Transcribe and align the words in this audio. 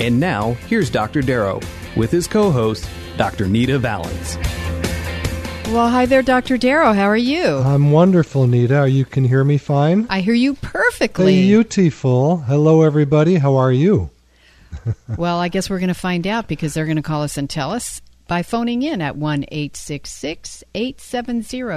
And 0.00 0.18
now, 0.18 0.52
here's 0.68 0.90
Dr. 0.90 1.22
Darrow 1.22 1.60
with 1.96 2.10
his 2.10 2.26
co 2.26 2.50
host, 2.50 2.88
Dr. 3.16 3.46
Nita 3.46 3.78
Valens. 3.78 4.36
Well, 5.66 5.88
hi 5.88 6.06
there, 6.06 6.22
Dr. 6.22 6.58
Darrow. 6.58 6.92
How 6.92 7.04
are 7.04 7.16
you? 7.16 7.44
I'm 7.58 7.92
wonderful, 7.92 8.46
Nita. 8.46 8.88
You 8.88 9.04
can 9.04 9.24
hear 9.24 9.42
me 9.44 9.58
fine? 9.58 10.06
I 10.10 10.20
hear 10.20 10.34
you 10.34 10.54
perfectly. 10.54 11.42
Beautiful. 11.42 12.38
Hello, 12.38 12.82
everybody. 12.82 13.36
How 13.36 13.56
are 13.56 13.72
you? 13.72 14.10
well, 15.16 15.38
I 15.38 15.48
guess 15.48 15.70
we're 15.70 15.78
going 15.78 15.88
to 15.88 15.94
find 15.94 16.26
out 16.26 16.48
because 16.48 16.74
they're 16.74 16.84
going 16.84 16.96
to 16.96 17.02
call 17.02 17.22
us 17.22 17.38
and 17.38 17.48
tell 17.48 17.70
us 17.70 18.02
by 18.26 18.42
phoning 18.42 18.82
in 18.82 19.00
at 19.00 19.16
1 19.16 19.46
870 19.48 20.64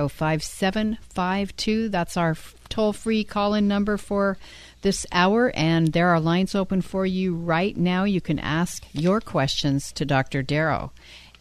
5752. 0.10 1.90
That's 1.90 2.18
our 2.18 2.36
toll 2.70 2.94
free 2.94 3.24
call 3.24 3.54
in 3.54 3.68
number 3.68 3.98
for 3.98 4.38
this 4.86 5.06
hour, 5.12 5.52
and 5.56 5.94
there 5.94 6.10
are 6.10 6.20
lines 6.20 6.54
open 6.54 6.80
for 6.80 7.08
you 7.08 7.34
right 7.34 7.76
now. 7.76 8.04
You 8.04 8.22
can 8.22 8.38
ask 8.38 8.86
your 8.94 9.20
questions 9.20 9.92
to 9.94 10.06
Dr. 10.06 10.44
Darrow. 10.44 10.92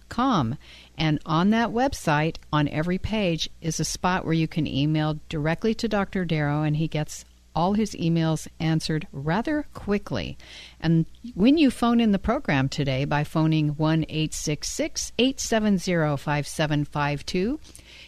Com 0.09 0.57
and 0.97 1.19
on 1.25 1.51
that 1.51 1.69
website, 1.69 2.37
on 2.51 2.67
every 2.69 2.97
page, 2.97 3.49
is 3.61 3.79
a 3.79 3.85
spot 3.85 4.25
where 4.25 4.33
you 4.33 4.47
can 4.47 4.65
email 4.65 5.19
directly 5.29 5.75
to 5.75 5.87
Dr. 5.87 6.25
Darrow, 6.25 6.63
and 6.63 6.77
he 6.77 6.87
gets 6.87 7.23
all 7.55 7.73
his 7.73 7.95
emails 7.95 8.47
answered 8.59 9.07
rather 9.11 9.65
quickly. 9.73 10.37
And 10.79 11.05
when 11.33 11.57
you 11.57 11.71
phone 11.71 11.99
in 11.99 12.11
the 12.11 12.19
program 12.19 12.69
today 12.69 13.05
by 13.05 13.23
phoning 13.23 13.69
1 13.69 14.05
870 14.07 16.17
5752, 16.17 17.59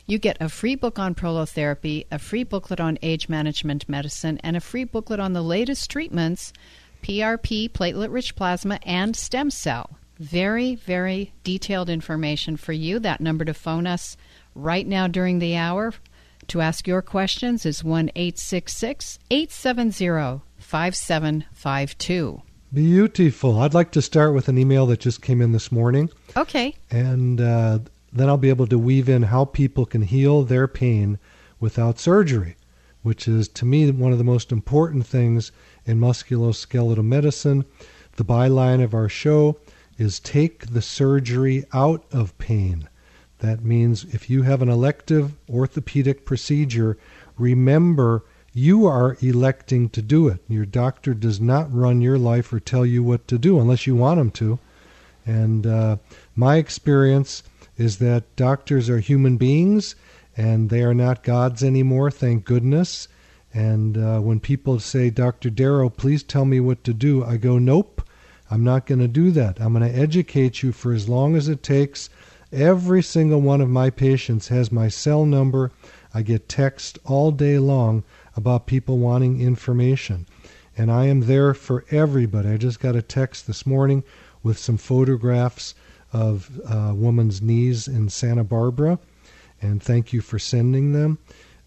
you 0.05 0.19
get 0.19 0.37
a 0.39 0.49
free 0.49 0.75
book 0.75 0.99
on 0.99 1.15
prolotherapy, 1.15 2.05
a 2.11 2.19
free 2.19 2.43
booklet 2.43 2.79
on 2.79 2.99
age 3.01 3.27
management 3.27 3.89
medicine, 3.89 4.39
and 4.43 4.55
a 4.55 4.61
free 4.61 4.83
booklet 4.83 5.19
on 5.19 5.33
the 5.33 5.43
latest 5.43 5.89
treatments 5.89 6.53
PRP, 7.03 7.71
platelet 7.71 8.11
rich 8.11 8.35
plasma, 8.35 8.79
and 8.83 9.15
stem 9.15 9.49
cell. 9.49 9.98
Very, 10.19 10.75
very 10.75 11.33
detailed 11.43 11.89
information 11.89 12.57
for 12.57 12.73
you. 12.73 12.99
That 12.99 13.21
number 13.21 13.45
to 13.45 13.53
phone 13.53 13.87
us 13.87 14.17
right 14.53 14.85
now 14.85 15.07
during 15.07 15.39
the 15.39 15.55
hour 15.55 15.93
to 16.47 16.61
ask 16.61 16.87
your 16.87 17.01
questions 17.01 17.65
is 17.65 17.83
1 17.83 18.11
870 18.15 20.41
5752. 20.57 22.41
Beautiful. 22.71 23.59
I'd 23.59 23.73
like 23.73 23.91
to 23.91 24.01
start 24.01 24.33
with 24.33 24.49
an 24.49 24.57
email 24.57 24.85
that 24.87 24.99
just 24.99 25.21
came 25.21 25.41
in 25.41 25.53
this 25.53 25.71
morning. 25.71 26.09
Okay. 26.35 26.75
And 26.91 27.41
uh, 27.41 27.79
then 28.11 28.29
I'll 28.29 28.37
be 28.37 28.49
able 28.49 28.67
to 28.67 28.77
weave 28.77 29.09
in 29.09 29.23
how 29.23 29.45
people 29.45 29.85
can 29.85 30.01
heal 30.01 30.43
their 30.43 30.67
pain 30.67 31.17
without 31.59 31.97
surgery, 31.97 32.55
which 33.01 33.27
is 33.27 33.47
to 33.49 33.65
me 33.65 33.89
one 33.89 34.11
of 34.11 34.17
the 34.17 34.23
most 34.23 34.51
important 34.51 35.07
things 35.07 35.51
in 35.85 35.99
musculoskeletal 35.99 37.05
medicine. 37.05 37.65
The 38.17 38.25
byline 38.25 38.83
of 38.83 38.93
our 38.93 39.09
show 39.09 39.57
is 39.99 40.19
take 40.19 40.67
the 40.67 40.81
surgery 40.81 41.65
out 41.73 42.03
of 42.11 42.37
pain. 42.39 42.87
That 43.39 43.63
means 43.63 44.05
if 44.05 44.29
you 44.29 44.43
have 44.43 44.61
an 44.61 44.69
elective 44.69 45.33
orthopedic 45.49 46.25
procedure, 46.25 46.97
remember 47.37 48.23
you 48.53 48.85
are 48.85 49.17
electing 49.21 49.89
to 49.89 50.01
do 50.01 50.27
it. 50.27 50.39
Your 50.47 50.65
doctor 50.65 51.13
does 51.13 51.39
not 51.39 51.73
run 51.73 52.01
your 52.01 52.17
life 52.17 52.51
or 52.51 52.59
tell 52.59 52.85
you 52.85 53.03
what 53.03 53.27
to 53.27 53.37
do 53.37 53.59
unless 53.59 53.85
you 53.85 53.95
want 53.95 54.19
him 54.19 54.31
to. 54.31 54.59
And 55.25 55.67
uh, 55.67 55.97
my 56.35 56.55
experience 56.55 57.43
is 57.77 57.97
that 57.97 58.35
doctors 58.35 58.89
are 58.89 58.99
human 58.99 59.37
beings 59.37 59.95
and 60.35 60.69
they 60.69 60.81
are 60.81 60.93
not 60.93 61.23
gods 61.23 61.63
anymore, 61.63 62.09
thank 62.09 62.45
goodness. 62.45 63.07
And 63.53 63.97
uh, 63.97 64.19
when 64.19 64.39
people 64.39 64.79
say, 64.79 65.09
Dr. 65.09 65.49
Darrow, 65.49 65.89
please 65.89 66.23
tell 66.23 66.45
me 66.45 66.59
what 66.59 66.83
to 66.83 66.93
do, 66.93 67.23
I 67.23 67.37
go, 67.37 67.57
nope. 67.57 67.98
I'm 68.51 68.63
not 68.63 68.85
going 68.85 68.99
to 68.99 69.07
do 69.07 69.31
that. 69.31 69.59
I'm 69.61 69.73
going 69.73 69.91
to 69.91 69.99
educate 69.99 70.63
you 70.63 70.71
for 70.71 70.91
as 70.91 71.07
long 71.07 71.35
as 71.35 71.47
it 71.47 71.61
takes. 71.61 72.09
Every 72.51 73.03
single 73.03 73.41
one 73.41 73.61
of 73.61 73.69
my 73.69 73.89
patients 73.89 74.47
has 74.47 74.71
my 74.71 74.87
cell 74.87 75.25
number. 75.25 75.71
I 76.13 76.23
get 76.23 76.49
text 76.49 76.97
all 77.05 77.31
day 77.31 77.59
long 77.59 78.03
about 78.35 78.65
people 78.65 78.97
wanting 78.97 79.39
information. 79.39 80.25
And 80.75 80.91
I 80.91 81.05
am 81.05 81.21
there 81.21 81.53
for 81.53 81.85
everybody. 81.91 82.49
I 82.49 82.57
just 82.57 82.79
got 82.79 82.95
a 82.95 83.01
text 83.01 83.45
this 83.45 83.65
morning 83.65 84.03
with 84.41 84.57
some 84.57 84.77
photographs 84.77 85.75
of 86.11 86.59
a 86.67 86.93
woman's 86.95 87.41
knees 87.41 87.87
in 87.87 88.09
Santa 88.09 88.43
Barbara. 88.43 88.97
And 89.61 89.83
thank 89.83 90.13
you 90.13 90.21
for 90.21 90.39
sending 90.39 90.93
them. 90.93 91.19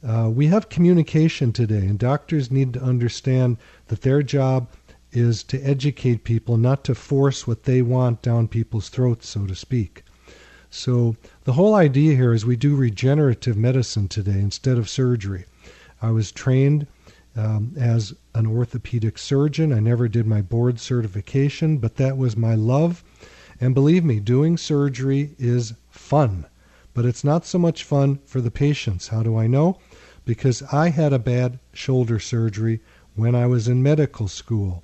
Uh, 0.04 0.28
we 0.32 0.48
have 0.48 0.69
communication 0.69 1.53
today, 1.53 1.87
and 1.87 1.97
doctors 1.97 2.50
need 2.50 2.72
to 2.72 2.82
understand 2.82 3.56
that 3.87 4.00
their 4.00 4.21
job 4.22 4.66
is 5.12 5.42
to 5.44 5.60
educate 5.60 6.24
people, 6.24 6.56
not 6.56 6.84
to 6.84 6.94
force 6.94 7.47
what 7.47 7.64
they 7.64 7.82
want 7.82 8.22
down 8.22 8.48
people's 8.48 8.88
throats, 8.88 9.28
so 9.28 9.47
to 9.47 9.54
speak. 9.54 10.04
So, 10.70 11.16
the 11.44 11.53
whole 11.53 11.74
idea 11.74 12.16
here 12.16 12.32
is 12.32 12.47
we 12.47 12.56
do 12.56 12.74
regenerative 12.74 13.56
medicine 13.56 14.09
today 14.09 14.41
instead 14.41 14.78
of 14.78 14.88
surgery. 14.88 15.44
I 16.00 16.10
was 16.12 16.32
trained 16.32 16.86
um, 17.36 17.74
as 17.76 18.14
an 18.34 18.47
orthopedic 18.47 19.18
surgeon. 19.18 19.72
I 19.72 19.80
never 19.80 20.09
did 20.09 20.26
my 20.26 20.41
board 20.41 20.80
certification, 20.80 21.78
but 21.78 21.97
that 21.97 22.16
was 22.16 22.36
my 22.36 22.54
love. 22.54 23.04
And 23.60 23.74
believe 23.74 24.04
me, 24.04 24.18
doing 24.18 24.56
surgery 24.56 25.34
is 25.38 25.74
fun, 25.91 26.47
but 26.94 27.04
it's 27.04 27.22
not 27.22 27.47
so 27.47 27.58
much 27.58 27.84
fun 27.84 28.18
for 28.26 28.41
the 28.41 28.50
patients. 28.50 29.08
How 29.08 29.22
do 29.22 29.36
I 29.36 29.47
know? 29.47 29.78
Because 30.24 30.62
I 30.72 30.88
had 30.88 31.12
a 31.12 31.18
bad 31.18 31.58
shoulder 31.72 32.18
surgery 32.18 32.80
when 33.15 33.34
I 33.34 33.47
was 33.47 33.68
in 33.68 33.82
medical 33.82 34.26
school. 34.26 34.82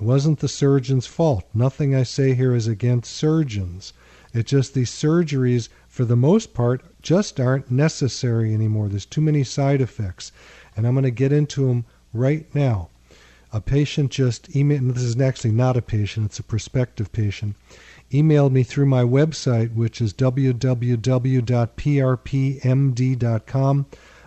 It 0.00 0.04
wasn't 0.04 0.38
the 0.38 0.46
surgeon's 0.46 1.08
fault. 1.08 1.44
Nothing 1.52 1.92
I 1.92 2.04
say 2.04 2.34
here 2.34 2.54
is 2.54 2.68
against 2.68 3.12
surgeons. 3.12 3.92
It's 4.32 4.48
just 4.48 4.72
these 4.72 4.92
surgeries, 4.92 5.68
for 5.88 6.04
the 6.04 6.14
most 6.14 6.54
part, 6.54 6.84
just 7.02 7.40
aren't 7.40 7.68
necessary 7.68 8.54
anymore. 8.54 8.86
There's 8.86 9.04
too 9.04 9.20
many 9.20 9.42
side 9.42 9.80
effects. 9.80 10.30
And 10.76 10.86
I'm 10.86 10.94
going 10.94 11.02
to 11.02 11.10
get 11.10 11.32
into 11.32 11.66
them 11.66 11.84
right 12.12 12.46
now. 12.54 12.90
A 13.52 13.60
patient 13.60 14.12
just 14.12 14.48
emailed, 14.52 14.94
this 14.94 15.02
is 15.02 15.20
actually 15.20 15.50
not 15.50 15.76
a 15.76 15.82
patient, 15.82 16.26
it's 16.26 16.38
a 16.38 16.44
prospective 16.44 17.10
patient, 17.10 17.56
emailed 18.12 18.52
me 18.52 18.62
through 18.62 18.86
my 18.86 19.02
website, 19.02 19.74
which 19.74 20.00
is 20.00 20.14
www.prpmd.com. 20.14 21.46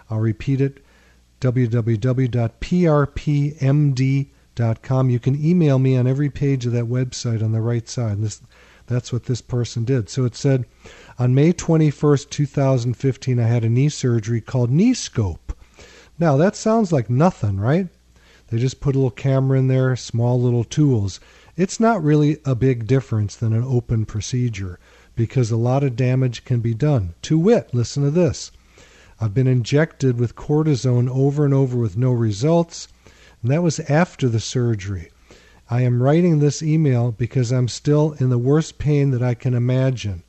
I'll 0.09 0.19
repeat 0.19 0.59
it 0.59 0.83
www.prpmd.com. 1.39 2.41
You 4.57 5.19
can 5.19 5.43
email 5.43 5.79
me 5.79 5.95
on 5.95 6.07
every 6.07 6.29
page 6.29 6.65
of 6.65 6.73
that 6.73 6.85
website 6.85 7.43
on 7.43 7.51
the 7.51 7.61
right 7.61 7.87
side. 7.87 8.21
This, 8.21 8.41
that's 8.85 9.13
what 9.13 9.23
this 9.23 9.41
person 9.41 9.85
did. 9.85 10.09
So 10.09 10.25
it 10.25 10.35
said, 10.35 10.65
on 11.17 11.33
May 11.33 11.53
21st, 11.53 12.29
2015, 12.29 13.39
I 13.39 13.43
had 13.47 13.63
a 13.63 13.69
knee 13.69 13.89
surgery 13.89 14.41
called 14.41 14.69
Knee 14.69 14.93
Scope. 14.93 15.57
Now, 16.19 16.37
that 16.37 16.55
sounds 16.55 16.91
like 16.91 17.09
nothing, 17.09 17.59
right? 17.59 17.87
They 18.49 18.57
just 18.57 18.81
put 18.81 18.95
a 18.95 18.97
little 18.97 19.11
camera 19.11 19.57
in 19.57 19.67
there, 19.67 19.95
small 19.95 20.41
little 20.41 20.65
tools. 20.65 21.21
It's 21.55 21.79
not 21.79 22.03
really 22.03 22.39
a 22.43 22.53
big 22.53 22.85
difference 22.85 23.35
than 23.35 23.53
an 23.53 23.63
open 23.63 24.05
procedure 24.05 24.77
because 25.15 25.51
a 25.51 25.57
lot 25.57 25.83
of 25.83 25.95
damage 25.95 26.43
can 26.43 26.59
be 26.59 26.73
done. 26.73 27.13
To 27.23 27.39
wit, 27.39 27.73
listen 27.73 28.03
to 28.03 28.11
this 28.11 28.51
I've 29.19 29.33
been 29.33 29.47
injected 29.47 30.19
with 30.19 30.35
cortisone 30.35 31.09
over 31.09 31.45
and 31.45 31.53
over 31.53 31.77
with 31.77 31.95
no 31.95 32.11
results, 32.11 32.87
and 33.41 33.51
that 33.51 33.63
was 33.63 33.79
after 33.81 34.29
the 34.29 34.39
surgery. 34.39 35.11
I 35.69 35.81
am 35.81 36.03
writing 36.03 36.39
this 36.39 36.61
email 36.61 37.11
because 37.11 37.51
I'm 37.51 37.67
still 37.67 38.13
in 38.19 38.29
the 38.29 38.37
worst 38.37 38.77
pain 38.77 39.11
that 39.11 39.23
I 39.23 39.33
can 39.33 39.53
imagine. 39.53 40.23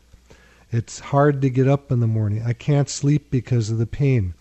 It's 0.71 1.01
hard 1.01 1.43
to 1.43 1.51
get 1.51 1.69
up 1.69 1.93
in 1.93 2.01
the 2.01 2.07
morning. 2.07 2.43
I 2.43 2.55
can't 2.55 2.89
sleep 2.89 3.31
because 3.31 3.69
of 3.69 3.77
the 3.79 3.87
pain. 3.87 4.33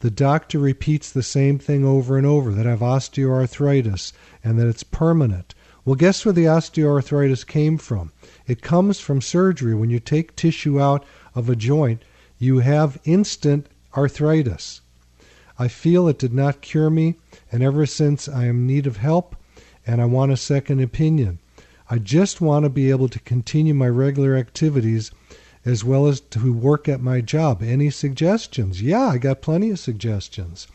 The 0.00 0.10
doctor 0.10 0.58
repeats 0.58 1.10
the 1.10 1.22
same 1.22 1.58
thing 1.58 1.84
over 1.84 2.18
and 2.18 2.26
over 2.26 2.52
that 2.52 2.66
I 2.66 2.70
have 2.70 2.80
osteoarthritis 2.80 4.12
and 4.44 4.58
that 4.58 4.66
it's 4.66 4.82
permanent. 4.82 5.54
Well, 5.84 5.96
guess 5.96 6.24
where 6.24 6.32
the 6.32 6.44
osteoarthritis 6.44 7.46
came 7.46 7.78
from? 7.78 8.12
It 8.46 8.60
comes 8.60 9.00
from 9.00 9.22
surgery. 9.22 9.74
When 9.74 9.88
you 9.88 9.98
take 9.98 10.36
tissue 10.36 10.78
out 10.78 11.04
of 11.34 11.48
a 11.48 11.56
joint, 11.56 12.02
you 12.38 12.58
have 12.58 13.00
instant 13.04 13.68
arthritis. 13.96 14.81
I 15.62 15.68
feel 15.68 16.08
it 16.08 16.18
did 16.18 16.34
not 16.34 16.60
cure 16.60 16.90
me, 16.90 17.14
and 17.52 17.62
ever 17.62 17.86
since 17.86 18.28
I 18.28 18.46
am 18.46 18.62
in 18.62 18.66
need 18.66 18.84
of 18.84 18.96
help 18.96 19.36
and 19.86 20.02
I 20.02 20.06
want 20.06 20.32
a 20.32 20.36
second 20.36 20.80
opinion. 20.80 21.38
I 21.88 21.98
just 21.98 22.40
want 22.40 22.64
to 22.64 22.68
be 22.68 22.90
able 22.90 23.08
to 23.08 23.20
continue 23.20 23.72
my 23.72 23.88
regular 23.88 24.34
activities 24.34 25.12
as 25.64 25.84
well 25.84 26.08
as 26.08 26.18
to 26.18 26.52
work 26.52 26.88
at 26.88 27.00
my 27.00 27.20
job. 27.20 27.62
Any 27.62 27.90
suggestions? 27.90 28.82
Yeah, 28.82 29.06
I 29.06 29.18
got 29.18 29.40
plenty 29.40 29.70
of 29.70 29.78
suggestions. 29.78 30.66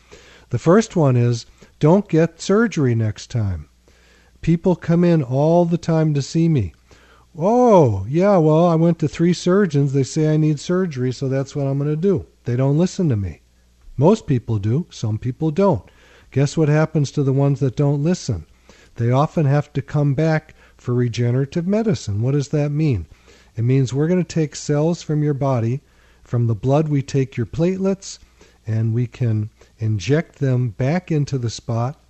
The 0.48 0.58
first 0.58 0.96
one 0.96 1.18
is 1.18 1.44
don't 1.80 2.08
get 2.08 2.40
surgery 2.40 2.94
next 2.94 3.30
time. 3.30 3.68
People 4.40 4.74
come 4.74 5.04
in 5.04 5.22
all 5.22 5.66
the 5.66 5.76
time 5.76 6.14
to 6.14 6.22
see 6.22 6.48
me. 6.48 6.72
Oh, 7.36 8.06
yeah, 8.08 8.38
well, 8.38 8.64
I 8.64 8.74
went 8.74 8.98
to 9.00 9.06
three 9.08 9.34
surgeons. 9.34 9.92
They 9.92 10.02
say 10.02 10.32
I 10.32 10.38
need 10.38 10.58
surgery, 10.58 11.12
so 11.12 11.28
that's 11.28 11.54
what 11.54 11.66
I'm 11.66 11.76
going 11.76 11.90
to 11.90 11.94
do. 11.94 12.24
They 12.44 12.56
don't 12.56 12.78
listen 12.78 13.10
to 13.10 13.16
me. 13.16 13.42
Most 13.98 14.28
people 14.28 14.58
do, 14.58 14.86
some 14.90 15.18
people 15.18 15.50
don't. 15.50 15.82
Guess 16.30 16.56
what 16.56 16.68
happens 16.68 17.10
to 17.10 17.24
the 17.24 17.32
ones 17.32 17.58
that 17.58 17.76
don't 17.76 18.02
listen? 18.02 18.46
They 18.94 19.10
often 19.10 19.44
have 19.44 19.72
to 19.72 19.82
come 19.82 20.14
back 20.14 20.54
for 20.76 20.94
regenerative 20.94 21.66
medicine. 21.66 22.22
What 22.22 22.32
does 22.32 22.48
that 22.48 22.70
mean? 22.70 23.06
It 23.56 23.62
means 23.62 23.92
we're 23.92 24.06
going 24.06 24.24
to 24.24 24.34
take 24.34 24.54
cells 24.54 25.02
from 25.02 25.24
your 25.24 25.34
body. 25.34 25.80
From 26.22 26.46
the 26.46 26.54
blood, 26.54 26.88
we 26.88 27.02
take 27.02 27.36
your 27.36 27.46
platelets 27.46 28.20
and 28.66 28.94
we 28.94 29.08
can 29.08 29.50
inject 29.78 30.38
them 30.38 30.68
back 30.68 31.10
into 31.10 31.36
the 31.36 31.50
spot 31.50 32.00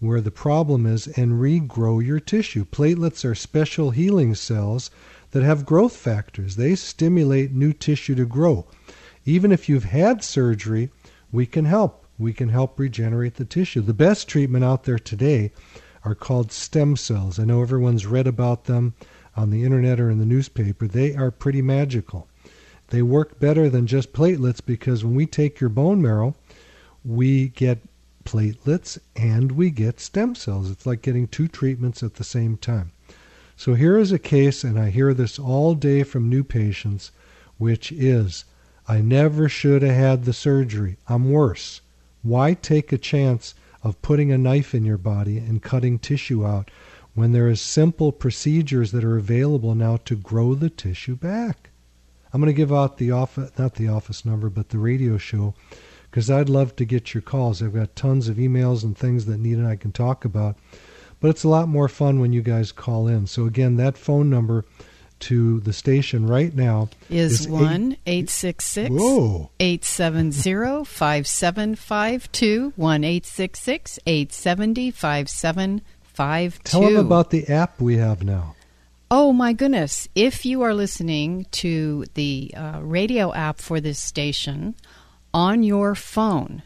where 0.00 0.20
the 0.20 0.30
problem 0.30 0.84
is 0.84 1.06
and 1.06 1.40
regrow 1.40 2.04
your 2.04 2.20
tissue. 2.20 2.66
Platelets 2.66 3.24
are 3.24 3.34
special 3.34 3.92
healing 3.92 4.34
cells 4.34 4.90
that 5.30 5.42
have 5.42 5.64
growth 5.64 5.96
factors, 5.96 6.56
they 6.56 6.74
stimulate 6.74 7.52
new 7.52 7.72
tissue 7.72 8.14
to 8.16 8.26
grow. 8.26 8.66
Even 9.24 9.52
if 9.52 9.68
you've 9.68 9.84
had 9.84 10.24
surgery, 10.24 10.90
we 11.32 11.46
can 11.46 11.64
help. 11.64 12.06
We 12.18 12.32
can 12.32 12.50
help 12.50 12.78
regenerate 12.78 13.36
the 13.36 13.44
tissue. 13.44 13.80
The 13.80 13.94
best 13.94 14.28
treatment 14.28 14.64
out 14.64 14.84
there 14.84 14.98
today 14.98 15.52
are 16.04 16.14
called 16.14 16.52
stem 16.52 16.96
cells. 16.96 17.38
I 17.38 17.44
know 17.44 17.62
everyone's 17.62 18.06
read 18.06 18.26
about 18.26 18.64
them 18.64 18.94
on 19.36 19.50
the 19.50 19.64
internet 19.64 20.00
or 20.00 20.10
in 20.10 20.18
the 20.18 20.26
newspaper. 20.26 20.86
They 20.86 21.14
are 21.14 21.30
pretty 21.30 21.62
magical. 21.62 22.28
They 22.88 23.02
work 23.02 23.38
better 23.38 23.70
than 23.70 23.86
just 23.86 24.12
platelets 24.12 24.60
because 24.64 25.04
when 25.04 25.14
we 25.14 25.26
take 25.26 25.60
your 25.60 25.70
bone 25.70 26.02
marrow, 26.02 26.34
we 27.04 27.48
get 27.48 27.78
platelets 28.24 28.98
and 29.16 29.52
we 29.52 29.70
get 29.70 30.00
stem 30.00 30.34
cells. 30.34 30.70
It's 30.70 30.86
like 30.86 31.02
getting 31.02 31.28
two 31.28 31.48
treatments 31.48 32.02
at 32.02 32.14
the 32.14 32.24
same 32.24 32.56
time. 32.56 32.92
So 33.56 33.74
here 33.74 33.98
is 33.98 34.10
a 34.10 34.18
case, 34.18 34.64
and 34.64 34.78
I 34.78 34.90
hear 34.90 35.12
this 35.12 35.38
all 35.38 35.74
day 35.74 36.02
from 36.02 36.28
new 36.28 36.42
patients, 36.42 37.12
which 37.58 37.92
is 37.92 38.44
I 38.90 39.00
never 39.00 39.48
should 39.48 39.82
have 39.82 39.94
had 39.94 40.24
the 40.24 40.32
surgery. 40.32 40.96
I'm 41.06 41.30
worse. 41.30 41.80
Why 42.22 42.54
take 42.54 42.90
a 42.90 42.98
chance 42.98 43.54
of 43.84 44.02
putting 44.02 44.32
a 44.32 44.36
knife 44.36 44.74
in 44.74 44.84
your 44.84 44.98
body 44.98 45.38
and 45.38 45.62
cutting 45.62 46.00
tissue 46.00 46.44
out 46.44 46.72
when 47.14 47.30
there 47.30 47.48
is 47.48 47.60
simple 47.60 48.10
procedures 48.10 48.90
that 48.90 49.04
are 49.04 49.16
available 49.16 49.76
now 49.76 49.98
to 50.06 50.16
grow 50.16 50.56
the 50.56 50.70
tissue 50.70 51.14
back? 51.14 51.70
I'm 52.32 52.40
going 52.40 52.52
to 52.52 52.56
give 52.56 52.72
out 52.72 52.98
the 52.98 53.12
office, 53.12 53.52
not 53.56 53.76
the 53.76 53.86
office 53.86 54.24
number, 54.24 54.50
but 54.50 54.70
the 54.70 54.78
radio 54.78 55.18
show, 55.18 55.54
because 56.10 56.28
I'd 56.28 56.48
love 56.48 56.74
to 56.74 56.84
get 56.84 57.14
your 57.14 57.22
calls. 57.22 57.62
I've 57.62 57.74
got 57.74 57.94
tons 57.94 58.26
of 58.26 58.38
emails 58.38 58.82
and 58.82 58.98
things 58.98 59.26
that 59.26 59.38
Nita 59.38 59.60
and 59.60 59.68
I 59.68 59.76
can 59.76 59.92
talk 59.92 60.24
about, 60.24 60.56
but 61.20 61.30
it's 61.30 61.44
a 61.44 61.48
lot 61.48 61.68
more 61.68 61.88
fun 61.88 62.18
when 62.18 62.32
you 62.32 62.42
guys 62.42 62.72
call 62.72 63.06
in. 63.06 63.28
So 63.28 63.46
again, 63.46 63.76
that 63.76 63.96
phone 63.96 64.28
number 64.28 64.64
to 65.20 65.60
the 65.60 65.72
station 65.72 66.26
right 66.26 66.54
now 66.54 66.88
is, 67.08 67.42
is 67.42 67.48
1 67.48 67.96
866 68.06 68.90
870 69.60 70.84
5752. 70.84 72.72
1 72.76 73.04
866 73.04 73.98
870 74.06 74.90
5752. 74.90 76.60
Tell 76.64 76.82
them 76.82 76.96
about 76.96 77.30
the 77.30 77.46
app 77.48 77.80
we 77.80 77.96
have 77.96 78.22
now. 78.22 78.54
Oh 79.10 79.32
my 79.32 79.52
goodness. 79.52 80.08
If 80.14 80.46
you 80.46 80.62
are 80.62 80.72
listening 80.74 81.46
to 81.52 82.04
the 82.14 82.54
uh, 82.56 82.80
radio 82.80 83.34
app 83.34 83.58
for 83.58 83.80
this 83.80 83.98
station 83.98 84.76
on 85.34 85.62
your 85.62 85.94
phone, 85.94 86.62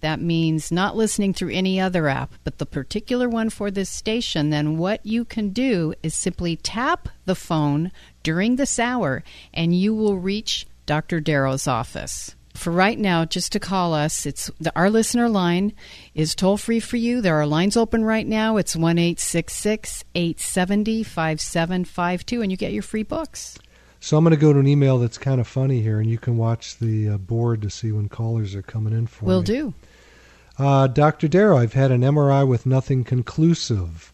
that 0.00 0.20
means 0.20 0.70
not 0.70 0.96
listening 0.96 1.34
through 1.34 1.50
any 1.50 1.80
other 1.80 2.08
app, 2.08 2.34
but 2.44 2.58
the 2.58 2.66
particular 2.66 3.28
one 3.28 3.50
for 3.50 3.70
this 3.70 3.90
station, 3.90 4.50
then 4.50 4.78
what 4.78 5.04
you 5.04 5.24
can 5.24 5.50
do 5.50 5.94
is 6.02 6.14
simply 6.14 6.56
tap 6.56 7.08
the 7.24 7.34
phone 7.34 7.90
during 8.22 8.56
this 8.56 8.78
hour 8.78 9.24
and 9.52 9.74
you 9.74 9.94
will 9.94 10.18
reach 10.18 10.66
Dr. 10.86 11.20
Darrow's 11.20 11.66
office. 11.66 12.34
For 12.54 12.70
right 12.72 12.98
now, 12.98 13.24
just 13.24 13.52
to 13.52 13.60
call 13.60 13.94
us, 13.94 14.26
it's 14.26 14.50
the, 14.58 14.72
our 14.74 14.90
listener 14.90 15.28
line 15.28 15.74
is 16.14 16.34
toll 16.34 16.56
free 16.56 16.80
for 16.80 16.96
you. 16.96 17.20
There 17.20 17.40
are 17.40 17.46
lines 17.46 17.76
open 17.76 18.04
right 18.04 18.26
now. 18.26 18.56
It's 18.56 18.74
1 18.74 18.98
870 18.98 21.04
5752, 21.04 22.42
and 22.42 22.50
you 22.50 22.56
get 22.56 22.72
your 22.72 22.82
free 22.82 23.04
books. 23.04 23.58
So 24.00 24.16
I'm 24.16 24.24
going 24.24 24.34
to 24.34 24.40
go 24.40 24.52
to 24.52 24.58
an 24.58 24.66
email 24.66 24.98
that's 24.98 25.18
kind 25.18 25.40
of 25.40 25.46
funny 25.46 25.82
here, 25.82 26.00
and 26.00 26.10
you 26.10 26.18
can 26.18 26.36
watch 26.36 26.78
the 26.78 27.10
uh, 27.10 27.18
board 27.18 27.62
to 27.62 27.70
see 27.70 27.92
when 27.92 28.08
callers 28.08 28.56
are 28.56 28.62
coming 28.62 28.92
in 28.92 29.06
for 29.06 29.26
Will 29.26 29.40
me. 29.40 29.46
do. 29.46 29.74
Uh, 30.58 30.88
Dr. 30.88 31.28
Darrow, 31.28 31.56
I've 31.56 31.74
had 31.74 31.92
an 31.92 32.00
MRI 32.00 32.46
with 32.46 32.66
nothing 32.66 33.04
conclusive. 33.04 34.12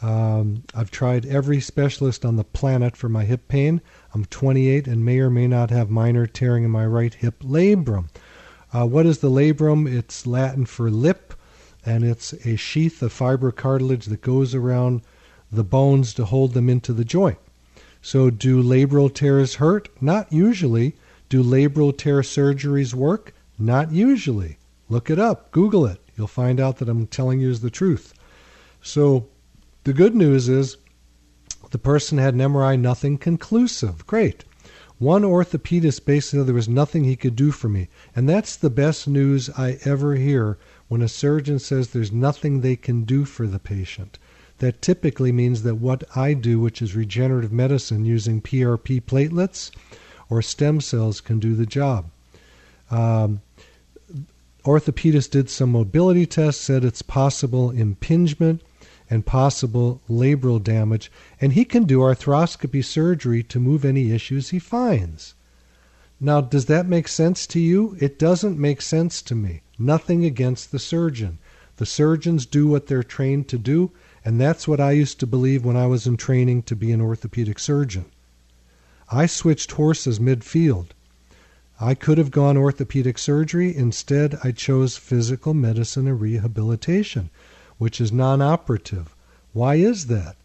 Um, 0.00 0.62
I've 0.74 0.90
tried 0.90 1.26
every 1.26 1.60
specialist 1.60 2.24
on 2.24 2.36
the 2.36 2.44
planet 2.44 2.96
for 2.96 3.10
my 3.10 3.26
hip 3.26 3.48
pain. 3.48 3.82
I'm 4.14 4.24
28 4.24 4.86
and 4.86 5.04
may 5.04 5.18
or 5.18 5.28
may 5.28 5.46
not 5.46 5.68
have 5.68 5.90
minor 5.90 6.26
tearing 6.26 6.64
in 6.64 6.70
my 6.70 6.86
right 6.86 7.12
hip 7.12 7.40
labrum. 7.42 8.08
Uh, 8.72 8.86
what 8.86 9.04
is 9.04 9.18
the 9.18 9.30
labrum? 9.30 9.86
It's 9.86 10.26
Latin 10.26 10.64
for 10.64 10.90
lip, 10.90 11.34
and 11.84 12.02
it's 12.02 12.32
a 12.46 12.56
sheath 12.56 13.02
of 13.02 13.12
fibrocartilage 13.12 14.04
that 14.04 14.22
goes 14.22 14.54
around 14.54 15.02
the 15.52 15.64
bones 15.64 16.14
to 16.14 16.24
hold 16.24 16.54
them 16.54 16.70
into 16.70 16.94
the 16.94 17.04
joint. 17.04 17.38
So, 18.00 18.30
do 18.30 18.62
labral 18.62 19.12
tears 19.12 19.56
hurt? 19.56 19.88
Not 20.00 20.32
usually. 20.32 20.94
Do 21.28 21.42
labral 21.42 21.96
tear 21.96 22.20
surgeries 22.20 22.94
work? 22.94 23.34
Not 23.58 23.90
usually. 23.92 24.57
Look 24.88 25.10
it 25.10 25.18
up, 25.18 25.50
Google 25.50 25.86
it. 25.86 26.00
You'll 26.16 26.26
find 26.26 26.58
out 26.58 26.78
that 26.78 26.88
I'm 26.88 27.06
telling 27.06 27.40
you 27.40 27.50
is 27.50 27.60
the 27.60 27.70
truth. 27.70 28.14
So 28.82 29.28
the 29.84 29.92
good 29.92 30.14
news 30.14 30.48
is 30.48 30.76
the 31.70 31.78
person 31.78 32.18
had 32.18 32.34
an 32.34 32.40
MRI, 32.40 32.78
nothing 32.78 33.18
conclusive. 33.18 34.06
Great. 34.06 34.44
One 34.98 35.22
orthopedist 35.22 36.04
basically 36.04 36.44
there 36.44 36.54
was 36.54 36.68
nothing 36.68 37.04
he 37.04 37.14
could 37.14 37.36
do 37.36 37.52
for 37.52 37.68
me. 37.68 37.88
And 38.16 38.28
that's 38.28 38.56
the 38.56 38.70
best 38.70 39.06
news 39.06 39.48
I 39.56 39.78
ever 39.84 40.16
hear 40.16 40.58
when 40.88 41.02
a 41.02 41.08
surgeon 41.08 41.58
says 41.58 41.88
there's 41.88 42.10
nothing 42.10 42.60
they 42.60 42.74
can 42.74 43.04
do 43.04 43.24
for 43.24 43.46
the 43.46 43.60
patient. 43.60 44.18
That 44.58 44.82
typically 44.82 45.30
means 45.30 45.62
that 45.62 45.76
what 45.76 46.02
I 46.16 46.34
do, 46.34 46.58
which 46.58 46.82
is 46.82 46.96
regenerative 46.96 47.52
medicine 47.52 48.04
using 48.04 48.42
PRP 48.42 49.02
platelets 49.02 49.70
or 50.28 50.42
stem 50.42 50.80
cells, 50.80 51.20
can 51.20 51.38
do 51.38 51.54
the 51.54 51.66
job. 51.66 52.10
Um, 52.90 53.42
orthopedist 54.68 55.30
did 55.30 55.48
some 55.48 55.72
mobility 55.72 56.26
tests, 56.26 56.62
said 56.62 56.84
it's 56.84 57.00
possible 57.00 57.70
impingement 57.70 58.60
and 59.08 59.24
possible 59.24 60.02
labral 60.10 60.62
damage, 60.62 61.10
and 61.40 61.54
he 61.54 61.64
can 61.64 61.84
do 61.84 62.00
arthroscopy 62.00 62.84
surgery 62.84 63.42
to 63.42 63.58
move 63.58 63.82
any 63.82 64.12
issues 64.12 64.50
he 64.50 64.58
finds. 64.58 65.32
Now, 66.20 66.42
does 66.42 66.66
that 66.66 66.86
make 66.86 67.08
sense 67.08 67.46
to 67.46 67.58
you? 67.58 67.96
It 67.98 68.18
doesn't 68.18 68.58
make 68.58 68.82
sense 68.82 69.22
to 69.22 69.34
me. 69.34 69.62
Nothing 69.78 70.26
against 70.26 70.70
the 70.70 70.78
surgeon. 70.78 71.38
The 71.78 71.86
surgeons 71.86 72.44
do 72.44 72.66
what 72.66 72.88
they're 72.88 73.02
trained 73.02 73.48
to 73.48 73.56
do, 73.56 73.92
and 74.22 74.38
that's 74.38 74.68
what 74.68 74.80
I 74.80 74.90
used 74.90 75.18
to 75.20 75.26
believe 75.26 75.64
when 75.64 75.76
I 75.76 75.86
was 75.86 76.06
in 76.06 76.18
training 76.18 76.64
to 76.64 76.76
be 76.76 76.92
an 76.92 77.00
orthopedic 77.00 77.58
surgeon. 77.58 78.04
I 79.10 79.24
switched 79.24 79.72
horses 79.72 80.18
midfield. 80.18 80.88
I 81.80 81.94
could 81.94 82.18
have 82.18 82.32
gone 82.32 82.56
orthopedic 82.56 83.18
surgery. 83.18 83.76
Instead, 83.76 84.36
I 84.42 84.50
chose 84.50 84.96
physical 84.96 85.54
medicine 85.54 86.08
and 86.08 86.20
rehabilitation, 86.20 87.30
which 87.78 88.00
is 88.00 88.10
non 88.10 88.42
operative. 88.42 89.14
Why 89.52 89.76
is 89.76 90.06
that? 90.06 90.36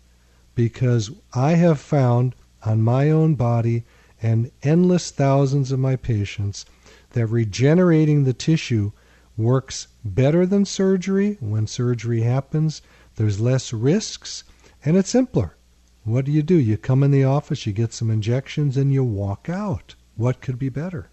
Because 0.53 1.09
I 1.33 1.53
have 1.53 1.79
found 1.79 2.35
on 2.63 2.83
my 2.83 3.09
own 3.09 3.33
body 3.33 3.83
and 4.21 4.51
endless 4.61 5.09
thousands 5.09 5.71
of 5.71 5.79
my 5.79 5.95
patients 5.95 6.67
that 7.13 7.25
regenerating 7.25 8.25
the 8.25 8.33
tissue 8.33 8.91
works 9.35 9.87
better 10.05 10.45
than 10.45 10.65
surgery. 10.65 11.37
When 11.39 11.65
surgery 11.65 12.21
happens, 12.21 12.83
there's 13.15 13.39
less 13.39 13.73
risks 13.73 14.43
and 14.85 14.95
it's 14.95 15.09
simpler. 15.09 15.55
What 16.03 16.25
do 16.25 16.31
you 16.31 16.43
do? 16.43 16.55
You 16.55 16.77
come 16.77 17.01
in 17.01 17.09
the 17.09 17.23
office, 17.23 17.65
you 17.65 17.73
get 17.73 17.91
some 17.91 18.11
injections, 18.11 18.77
and 18.77 18.93
you 18.93 19.03
walk 19.03 19.49
out. 19.49 19.95
What 20.15 20.41
could 20.41 20.59
be 20.59 20.69
better? 20.69 21.09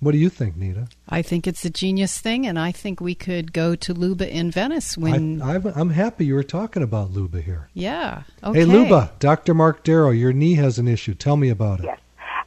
What 0.00 0.12
do 0.12 0.18
you 0.18 0.30
think, 0.30 0.56
Nita? 0.56 0.88
I 1.10 1.20
think 1.20 1.46
it's 1.46 1.62
a 1.66 1.70
genius 1.70 2.18
thing, 2.18 2.46
and 2.46 2.58
I 2.58 2.72
think 2.72 3.02
we 3.02 3.14
could 3.14 3.52
go 3.52 3.74
to 3.76 3.92
Luba 3.92 4.26
in 4.26 4.50
Venice 4.50 4.96
when. 4.96 5.42
I, 5.42 5.56
am 5.56 5.90
happy 5.90 6.24
you 6.24 6.34
were 6.34 6.42
talking 6.42 6.82
about 6.82 7.10
Luba 7.10 7.42
here. 7.42 7.68
Yeah. 7.74 8.22
Okay. 8.42 8.60
Hey, 8.60 8.64
Luba, 8.64 9.12
Dr. 9.18 9.52
Mark 9.52 9.84
Darrow, 9.84 10.10
your 10.10 10.32
knee 10.32 10.54
has 10.54 10.78
an 10.78 10.88
issue. 10.88 11.12
Tell 11.12 11.36
me 11.36 11.50
about 11.50 11.80
it. 11.80 11.84
Yes. 11.84 11.98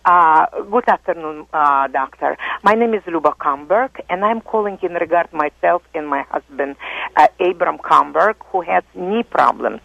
Uh, 0.06 0.48
good 0.70 0.84
afternoon, 0.90 1.46
uh, 1.54 1.88
doctor. 1.88 2.38
My 2.64 2.74
name 2.74 2.94
is 2.96 3.04
Luba 3.06 3.36
Kamberg, 3.40 4.02
and 4.10 4.26
I'm 4.26 4.42
calling 4.42 4.78
in 4.82 4.96
regard 4.96 5.32
myself 5.32 5.84
and 5.94 6.10
my 6.10 6.24
husband, 6.24 6.76
uh, 7.16 7.28
Abram 7.40 7.78
Kamberg, 7.78 8.36
who 8.48 8.62
has 8.62 8.84
knee 8.96 9.24
problems. 9.24 9.80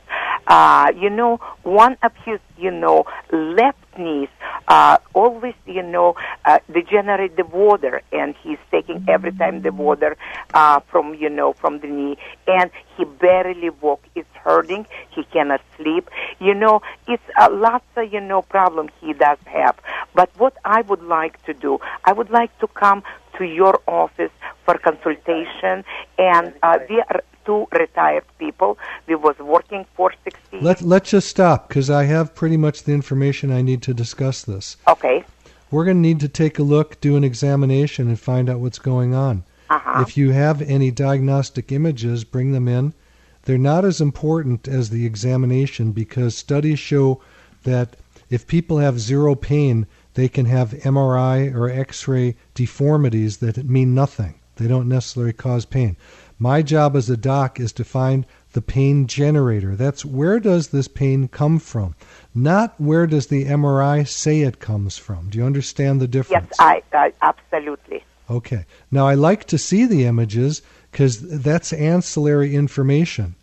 Uh, 0.48 0.90
you 0.96 1.10
know, 1.10 1.38
one 1.62 1.98
of 2.02 2.12
his, 2.24 2.40
you 2.56 2.70
know, 2.70 3.04
left 3.30 3.78
knees 3.98 4.28
uh, 4.68 4.98
always, 5.14 5.54
you 5.66 5.82
know, 5.82 6.14
uh, 6.44 6.58
degenerate 6.72 7.36
the 7.36 7.44
water, 7.44 8.02
and 8.12 8.34
he's 8.42 8.58
taking 8.70 9.04
every 9.08 9.32
time 9.32 9.62
the 9.62 9.72
water 9.72 10.16
uh, 10.54 10.80
from, 10.90 11.14
you 11.14 11.28
know, 11.28 11.52
from 11.54 11.80
the 11.80 11.88
knee, 11.88 12.16
and 12.46 12.70
he 12.96 13.04
barely 13.04 13.70
walk. 13.70 14.02
It's 14.14 14.28
hurting. 14.44 14.86
He 15.10 15.24
cannot 15.24 15.62
sleep. 15.76 16.08
You 16.38 16.54
know, 16.54 16.82
it's 17.06 17.22
uh, 17.40 17.48
lots 17.50 17.86
of, 17.96 18.12
you 18.12 18.20
know, 18.20 18.42
problem 18.42 18.88
he 19.00 19.12
does 19.12 19.38
have. 19.46 19.76
But 20.14 20.30
what 20.38 20.56
I 20.64 20.82
would 20.82 21.02
like 21.02 21.42
to 21.46 21.54
do, 21.54 21.78
I 22.04 22.12
would 22.12 22.30
like 22.30 22.56
to 22.58 22.66
come 22.68 23.02
to 23.38 23.44
your 23.44 23.80
office 23.86 24.32
for 24.64 24.76
consultation, 24.78 25.84
and 26.18 26.52
uh, 26.62 26.78
we 26.88 27.00
are 27.00 27.22
two 27.46 27.66
retired 27.72 28.24
people. 28.38 28.76
We 29.06 29.14
was 29.14 29.38
working 29.38 29.86
for 29.96 30.12
60 30.24 30.47
Let, 30.60 30.82
let's 30.82 31.10
just 31.10 31.28
stop 31.28 31.68
because 31.68 31.90
I 31.90 32.04
have 32.04 32.34
pretty 32.34 32.56
much 32.56 32.82
the 32.82 32.92
information 32.92 33.50
I 33.52 33.62
need 33.62 33.82
to 33.82 33.94
discuss 33.94 34.42
this. 34.42 34.76
Okay. 34.86 35.24
We're 35.70 35.84
going 35.84 35.98
to 35.98 36.08
need 36.08 36.20
to 36.20 36.28
take 36.28 36.58
a 36.58 36.62
look, 36.62 37.00
do 37.00 37.16
an 37.16 37.24
examination, 37.24 38.08
and 38.08 38.18
find 38.18 38.48
out 38.48 38.60
what's 38.60 38.78
going 38.78 39.14
on. 39.14 39.44
Uh-huh. 39.70 40.00
If 40.00 40.16
you 40.16 40.30
have 40.30 40.62
any 40.62 40.90
diagnostic 40.90 41.70
images, 41.70 42.24
bring 42.24 42.52
them 42.52 42.68
in. 42.68 42.94
They're 43.42 43.58
not 43.58 43.84
as 43.84 44.00
important 44.00 44.66
as 44.66 44.90
the 44.90 45.06
examination 45.06 45.92
because 45.92 46.36
studies 46.36 46.78
show 46.78 47.20
that 47.64 47.96
if 48.30 48.46
people 48.46 48.78
have 48.78 49.00
zero 49.00 49.34
pain, 49.34 49.86
they 50.14 50.28
can 50.28 50.46
have 50.46 50.70
MRI 50.70 51.54
or 51.54 51.70
X 51.70 52.08
ray 52.08 52.36
deformities 52.54 53.38
that 53.38 53.64
mean 53.68 53.94
nothing. 53.94 54.34
They 54.56 54.66
don't 54.66 54.88
necessarily 54.88 55.32
cause 55.32 55.64
pain. 55.64 55.96
My 56.38 56.62
job 56.62 56.96
as 56.96 57.08
a 57.08 57.16
doc 57.16 57.60
is 57.60 57.72
to 57.72 57.84
find 57.84 58.26
the 58.52 58.62
pain 58.62 59.06
generator. 59.06 59.76
That's 59.76 60.04
where 60.04 60.40
does 60.40 60.68
this 60.68 60.88
pain 60.88 61.28
come 61.28 61.58
from? 61.58 61.94
Not 62.34 62.74
where 62.80 63.06
does 63.06 63.26
the 63.26 63.44
MRI 63.44 64.06
say 64.06 64.40
it 64.40 64.58
comes 64.58 64.96
from. 64.96 65.30
Do 65.30 65.38
you 65.38 65.44
understand 65.44 66.00
the 66.00 66.08
difference? 66.08 66.48
Yes, 66.50 66.60
I, 66.60 66.82
I 66.92 67.12
absolutely. 67.22 68.04
Okay. 68.30 68.64
Now 68.90 69.06
I 69.06 69.14
like 69.14 69.44
to 69.46 69.58
see 69.58 69.84
the 69.84 70.04
images 70.04 70.62
because 70.90 71.20
that's 71.40 71.72
ancillary 71.72 72.54
information. 72.54 73.34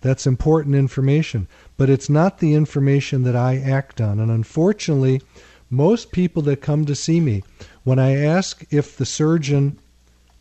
That's 0.00 0.26
important 0.26 0.74
information, 0.74 1.48
but 1.78 1.88
it's 1.88 2.10
not 2.10 2.38
the 2.38 2.52
information 2.52 3.22
that 3.22 3.34
I 3.34 3.56
act 3.56 4.02
on. 4.02 4.20
And 4.20 4.30
unfortunately, 4.30 5.22
most 5.70 6.12
people 6.12 6.42
that 6.42 6.60
come 6.60 6.84
to 6.84 6.94
see 6.94 7.20
me, 7.20 7.42
when 7.84 7.98
I 7.98 8.14
ask 8.16 8.66
if 8.70 8.96
the 8.96 9.06
surgeon 9.06 9.78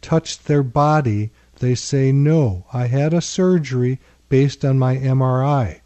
touched 0.02 0.48
their 0.48 0.64
body, 0.64 1.32
they 1.60 1.76
say, 1.76 2.12
no, 2.12 2.66
I 2.74 2.88
had 2.88 3.14
a 3.14 3.22
surgery 3.22 4.00
based 4.34 4.66
on 4.66 4.80
my 4.80 4.96
MRI. 4.98 5.80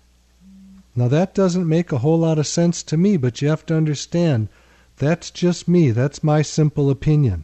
Now, 0.96 1.10
that 1.10 1.36
doesn't 1.36 1.68
make 1.68 1.92
a 1.92 1.98
whole 1.98 2.20
lot 2.20 2.39
of 2.39 2.48
sense 2.48 2.82
to 2.84 2.96
me, 2.96 3.18
but 3.18 3.42
you 3.42 3.50
have 3.50 3.66
to 3.66 3.75
understand 3.75 4.48
that's 4.96 5.32
just 5.32 5.68
me. 5.68 5.92
That's 5.92 6.24
my 6.24 6.44
simple 6.44 6.89
opinion. 6.89 7.44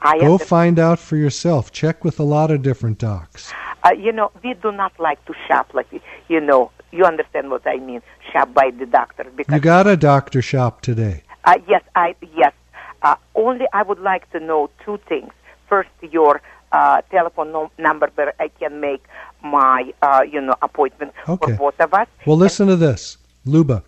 I 0.00 0.18
Go 0.18 0.38
find 0.38 0.78
out 0.78 0.98
for 0.98 1.16
yourself. 1.16 1.70
Check 1.70 2.02
with 2.02 2.18
a 2.18 2.22
lot 2.22 2.50
of 2.50 2.62
different 2.62 2.96
docs. 2.96 3.52
Uh, 3.84 3.90
you 3.92 4.10
know, 4.10 4.32
we 4.42 4.54
do 4.54 4.72
not 4.72 4.98
like 4.98 5.22
to 5.26 5.34
shop 5.46 5.74
like 5.74 5.88
you 6.28 6.40
know. 6.40 6.70
You 6.92 7.04
understand 7.04 7.50
what 7.50 7.66
I 7.66 7.76
mean? 7.76 8.00
Shop 8.32 8.54
by 8.54 8.70
the 8.70 8.86
doctor 8.86 9.24
because 9.36 9.54
You 9.54 9.60
got 9.60 9.86
a 9.86 9.98
doctor 9.98 10.40
shop 10.40 10.80
today. 10.80 11.24
Uh, 11.44 11.58
yes, 11.68 11.82
I 11.94 12.14
yes. 12.34 12.54
Uh, 13.02 13.16
only 13.34 13.66
I 13.74 13.82
would 13.82 14.00
like 14.00 14.24
to 14.32 14.40
know 14.40 14.70
two 14.82 14.98
things. 15.10 15.30
First, 15.68 15.90
your 16.00 16.40
uh, 16.72 17.02
telephone 17.10 17.52
no- 17.52 17.70
number 17.78 18.10
where 18.14 18.34
I 18.40 18.48
can 18.48 18.80
make 18.80 19.04
my 19.42 19.92
uh, 20.02 20.22
you 20.30 20.40
know 20.40 20.54
appointment 20.62 21.12
Okay. 21.28 21.52
for 21.52 21.58
both 21.72 21.80
of 21.80 21.94
us. 21.94 22.06
Well, 22.26 22.36
listen 22.36 22.68
to 22.68 22.76
this. 22.76 23.18
Luba, 23.44 23.82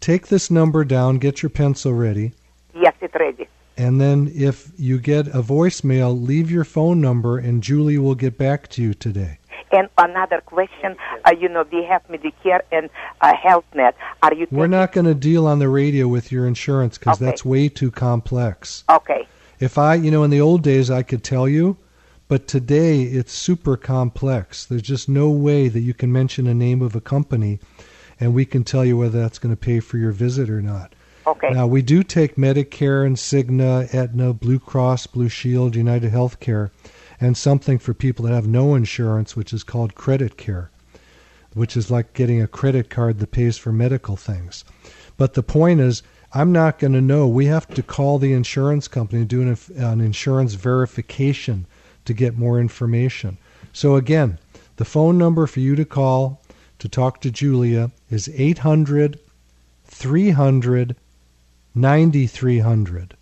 take 0.00 0.28
this 0.28 0.50
number 0.50 0.84
down, 0.84 1.18
get 1.18 1.42
your 1.42 1.50
pencil 1.50 1.92
ready, 1.92 2.32
Yes, 2.74 2.94
it's 3.00 3.14
ready. 3.14 3.46
and 3.76 4.00
then 4.00 4.30
if 4.34 4.70
you 4.78 4.98
get 4.98 5.26
a 5.28 5.42
voicemail, 5.42 6.10
leave 6.26 6.50
your 6.50 6.64
phone 6.64 7.00
number, 7.00 7.38
and 7.38 7.62
Julie 7.62 7.98
will 7.98 8.14
get 8.14 8.38
back 8.38 8.68
to 8.68 8.82
you 8.82 8.94
today. 8.94 9.38
And 9.74 9.88
another 9.96 10.42
question, 10.42 10.96
uh, 11.24 11.32
you 11.38 11.48
know, 11.48 11.64
we 11.72 11.82
have 11.84 12.06
Medicare 12.08 12.60
and 12.70 12.90
uh, 13.22 13.32
HealthNet. 13.34 13.94
Are 14.22 14.34
you? 14.34 14.46
We're 14.50 14.66
not 14.66 14.92
going 14.92 15.06
to 15.06 15.14
deal 15.14 15.46
on 15.46 15.60
the 15.60 15.68
radio 15.68 16.08
with 16.08 16.30
your 16.30 16.46
insurance 16.46 16.98
because 16.98 17.16
Okay. 17.16 17.24
that's 17.24 17.42
way 17.44 17.68
too 17.70 17.90
complex. 17.90 18.84
Okay. 18.90 19.26
If 19.60 19.78
I, 19.78 19.94
you 19.94 20.10
know, 20.10 20.24
in 20.24 20.30
the 20.30 20.40
old 20.42 20.62
days 20.62 20.90
I 20.90 21.02
could 21.02 21.24
tell 21.24 21.48
you, 21.48 21.78
but 22.28 22.46
today 22.46 23.02
it's 23.02 23.32
super 23.32 23.76
complex. 23.76 24.64
There's 24.64 24.82
just 24.82 25.08
no 25.08 25.30
way 25.30 25.68
that 25.68 25.80
you 25.80 25.94
can 25.94 26.12
mention 26.12 26.46
a 26.46 26.54
name 26.54 26.82
of 26.82 26.96
a 26.96 27.00
company 27.00 27.60
and 28.20 28.34
we 28.34 28.44
can 28.44 28.62
tell 28.62 28.84
you 28.84 28.96
whether 28.96 29.20
that's 29.20 29.38
going 29.38 29.54
to 29.54 29.60
pay 29.60 29.80
for 29.80 29.98
your 29.98 30.12
visit 30.12 30.48
or 30.48 30.62
not. 30.62 30.94
Okay. 31.26 31.50
Now, 31.50 31.66
we 31.66 31.82
do 31.82 32.02
take 32.02 32.36
Medicare 32.36 33.06
and 33.06 33.16
Cigna, 33.16 33.92
Aetna, 33.94 34.32
Blue 34.32 34.58
Cross, 34.58 35.08
Blue 35.08 35.28
Shield, 35.28 35.76
United 35.76 36.12
Healthcare, 36.12 36.70
and 37.20 37.36
something 37.36 37.78
for 37.78 37.94
people 37.94 38.24
that 38.24 38.34
have 38.34 38.46
no 38.46 38.74
insurance, 38.74 39.36
which 39.36 39.52
is 39.52 39.62
called 39.62 39.94
credit 39.94 40.36
care, 40.36 40.70
which 41.54 41.76
is 41.76 41.90
like 41.90 42.12
getting 42.14 42.42
a 42.42 42.48
credit 42.48 42.90
card 42.90 43.18
that 43.20 43.30
pays 43.30 43.56
for 43.56 43.72
medical 43.72 44.16
things. 44.16 44.64
But 45.16 45.34
the 45.34 45.42
point 45.42 45.80
is, 45.80 46.02
I'm 46.34 46.50
not 46.50 46.78
going 46.78 46.94
to 46.94 47.00
know. 47.00 47.28
We 47.28 47.46
have 47.46 47.68
to 47.74 47.82
call 47.82 48.18
the 48.18 48.32
insurance 48.32 48.88
company 48.88 49.20
and 49.20 49.28
do 49.28 49.42
an, 49.42 49.56
an 49.76 50.00
insurance 50.00 50.54
verification 50.54 51.66
to 52.04 52.14
get 52.14 52.36
more 52.36 52.60
information. 52.60 53.38
So, 53.72 53.96
again, 53.96 54.38
the 54.76 54.84
phone 54.84 55.18
number 55.18 55.46
for 55.46 55.60
you 55.60 55.76
to 55.76 55.84
call 55.84 56.42
to 56.78 56.88
talk 56.88 57.20
to 57.20 57.30
Julia 57.30 57.90
is 58.10 58.28
800 58.34 59.18
300 59.84 60.96
9300. 61.74 63.16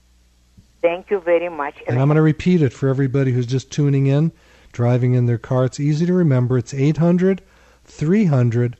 Thank 0.82 1.10
you 1.10 1.20
very 1.20 1.48
much. 1.48 1.82
And 1.86 2.00
I'm 2.00 2.08
going 2.08 2.16
to 2.16 2.22
repeat 2.22 2.62
it 2.62 2.72
for 2.72 2.88
everybody 2.88 3.32
who's 3.32 3.46
just 3.46 3.70
tuning 3.70 4.06
in, 4.06 4.32
driving 4.72 5.14
in 5.14 5.26
their 5.26 5.36
car. 5.38 5.66
It's 5.66 5.78
easy 5.78 6.06
to 6.06 6.14
remember. 6.14 6.56
It's 6.56 6.72
800 6.72 7.42
300 7.84 8.76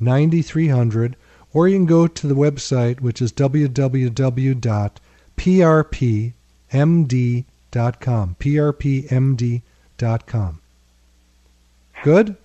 9300. 0.00 1.16
Or 1.52 1.68
you 1.68 1.76
can 1.76 1.86
go 1.86 2.06
to 2.06 2.26
the 2.26 2.34
website, 2.34 3.00
which 3.00 3.22
is 3.22 3.32
www.prpmd.com. 3.32 4.64
prpmd.com. 8.38 9.60
Good? 12.02 12.36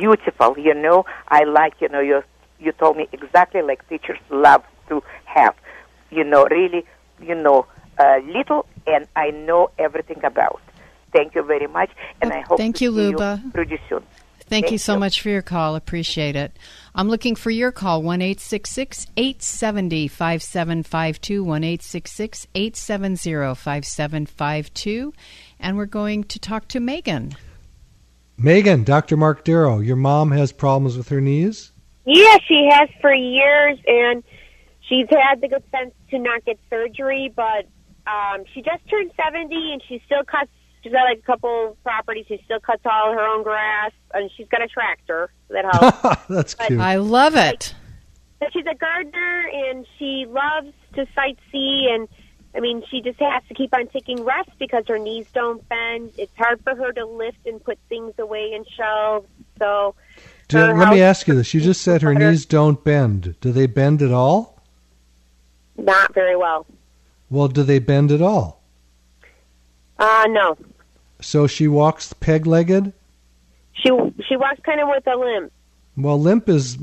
beautiful. 0.00 0.58
You 0.58 0.74
know, 0.74 1.04
I 1.28 1.44
like. 1.44 1.74
You 1.80 1.88
know, 1.88 2.00
you 2.00 2.22
you 2.58 2.72
told 2.72 2.96
me 2.96 3.08
exactly 3.12 3.62
like 3.62 3.86
teachers 3.88 4.18
love 4.30 4.62
to 4.88 5.02
have. 5.24 5.54
You 6.10 6.24
know, 6.24 6.46
really. 6.50 6.84
You 7.20 7.34
know, 7.34 7.66
uh, 7.98 8.18
little, 8.26 8.66
and 8.86 9.06
I 9.14 9.30
know 9.30 9.70
everything 9.78 10.24
about. 10.24 10.60
Thank 11.12 11.34
you 11.34 11.42
very 11.42 11.66
much, 11.66 11.90
and 12.20 12.30
Well, 12.30 12.38
I 12.38 12.42
hope 12.42 12.58
thank 12.58 12.76
to 12.76 12.84
you, 12.84 12.90
see 12.90 12.96
Luba. 12.96 13.40
you 13.44 13.50
pretty 13.52 13.78
soon. 13.88 14.02
Thank, 14.46 14.70
you 14.70 14.78
so 14.78 14.94
you. 14.94 15.00
much 15.00 15.20
for 15.22 15.28
your 15.28 15.42
call. 15.42 15.76
Appreciate 15.76 16.36
it. 16.36 16.52
I'm 16.94 17.08
looking 17.08 17.36
for 17.36 17.50
your 17.50 17.72
call 17.72 18.02
1 18.02 18.20
870 18.20 20.08
5752 20.08 21.42
1 21.44 21.64
870 21.64 23.54
5752 23.54 25.12
and 25.58 25.76
we're 25.76 25.86
going 25.86 26.24
to 26.24 26.38
talk 26.38 26.68
to 26.68 26.80
Megan. 26.80 27.34
Megan, 28.36 28.84
Dr. 28.84 29.16
Mark 29.16 29.44
Darrow, 29.44 29.78
your 29.78 29.96
mom 29.96 30.32
has 30.32 30.52
problems 30.52 30.96
with 30.96 31.08
her 31.08 31.20
knees? 31.20 31.72
Yeah, 32.04 32.36
she 32.46 32.68
has 32.70 32.88
for 33.00 33.14
years, 33.14 33.78
and 33.86 34.24
she's 34.88 35.06
had 35.08 35.40
the 35.40 35.48
good 35.48 35.62
sense 35.70 35.94
to 36.10 36.18
not 36.18 36.44
get 36.44 36.58
surgery. 36.68 37.32
But 37.34 37.68
um, 38.06 38.44
she 38.52 38.62
just 38.62 38.88
turned 38.90 39.12
seventy, 39.16 39.72
and 39.72 39.82
she 39.88 40.02
still 40.06 40.24
cuts. 40.24 40.50
She's 40.82 40.92
got 40.92 41.04
like 41.04 41.18
a 41.18 41.22
couple 41.22 41.76
properties. 41.84 42.26
She 42.28 42.40
still 42.44 42.60
cuts 42.60 42.82
all 42.84 43.12
her 43.12 43.20
own 43.24 43.42
grass, 43.42 43.92
and 44.14 44.30
she's 44.36 44.48
got 44.48 44.62
a 44.62 44.68
tractor 44.68 45.30
that 45.48 45.64
helps. 45.64 46.26
That's 46.28 46.54
But- 46.54 46.66
cute. 46.68 46.80
I 46.80 46.96
love 46.96 47.36
it. 47.36 47.74
but 48.40 48.52
she's 48.52 48.66
a 48.66 48.74
gardener, 48.74 49.48
and 49.68 49.86
she 49.98 50.26
loves 50.28 50.72
to 50.94 51.06
sightsee. 51.16 51.88
And 51.94 52.08
I 52.54 52.60
mean, 52.60 52.82
she 52.90 53.00
just 53.00 53.18
has 53.20 53.42
to 53.48 53.54
keep 53.54 53.72
on 53.74 53.86
taking 53.88 54.24
rest 54.24 54.50
because 54.58 54.84
her 54.88 54.98
knees 54.98 55.26
don't 55.32 55.66
bend. 55.68 56.12
It's 56.18 56.36
hard 56.36 56.60
for 56.64 56.74
her 56.74 56.92
to 56.92 57.06
lift 57.06 57.46
and 57.46 57.62
put 57.62 57.78
things 57.88 58.14
away 58.18 58.52
in 58.52 58.64
shelves. 58.76 59.28
So 59.58 59.94
Do- 60.48 60.58
her 60.58 60.74
let 60.76 60.90
me 60.92 61.00
ask 61.00 61.28
you 61.28 61.34
this. 61.34 61.54
You 61.54 61.60
just 61.60 61.82
said 61.82 62.02
her 62.02 62.12
knees 62.14 62.44
don't 62.44 62.82
bend. 62.82 63.36
Do 63.40 63.52
they 63.52 63.66
bend 63.66 64.02
at 64.02 64.10
all? 64.12 64.60
not 65.76 66.12
very 66.14 66.36
well. 66.36 66.66
Well, 67.30 67.48
do 67.48 67.62
they 67.62 67.78
bend 67.78 68.12
at 68.12 68.20
all? 68.20 68.60
Uh 69.98 70.26
no. 70.28 70.56
So 71.22 71.46
she 71.46 71.68
walks 71.68 72.12
peg 72.14 72.46
legged? 72.46 72.92
She 73.74 73.90
she 74.28 74.36
walks 74.36 74.60
kind 74.64 74.80
of 74.80 74.88
with 74.88 75.06
a 75.06 75.16
limp. 75.16 75.52
Well, 75.96 76.20
limp 76.20 76.48
is. 76.48 76.76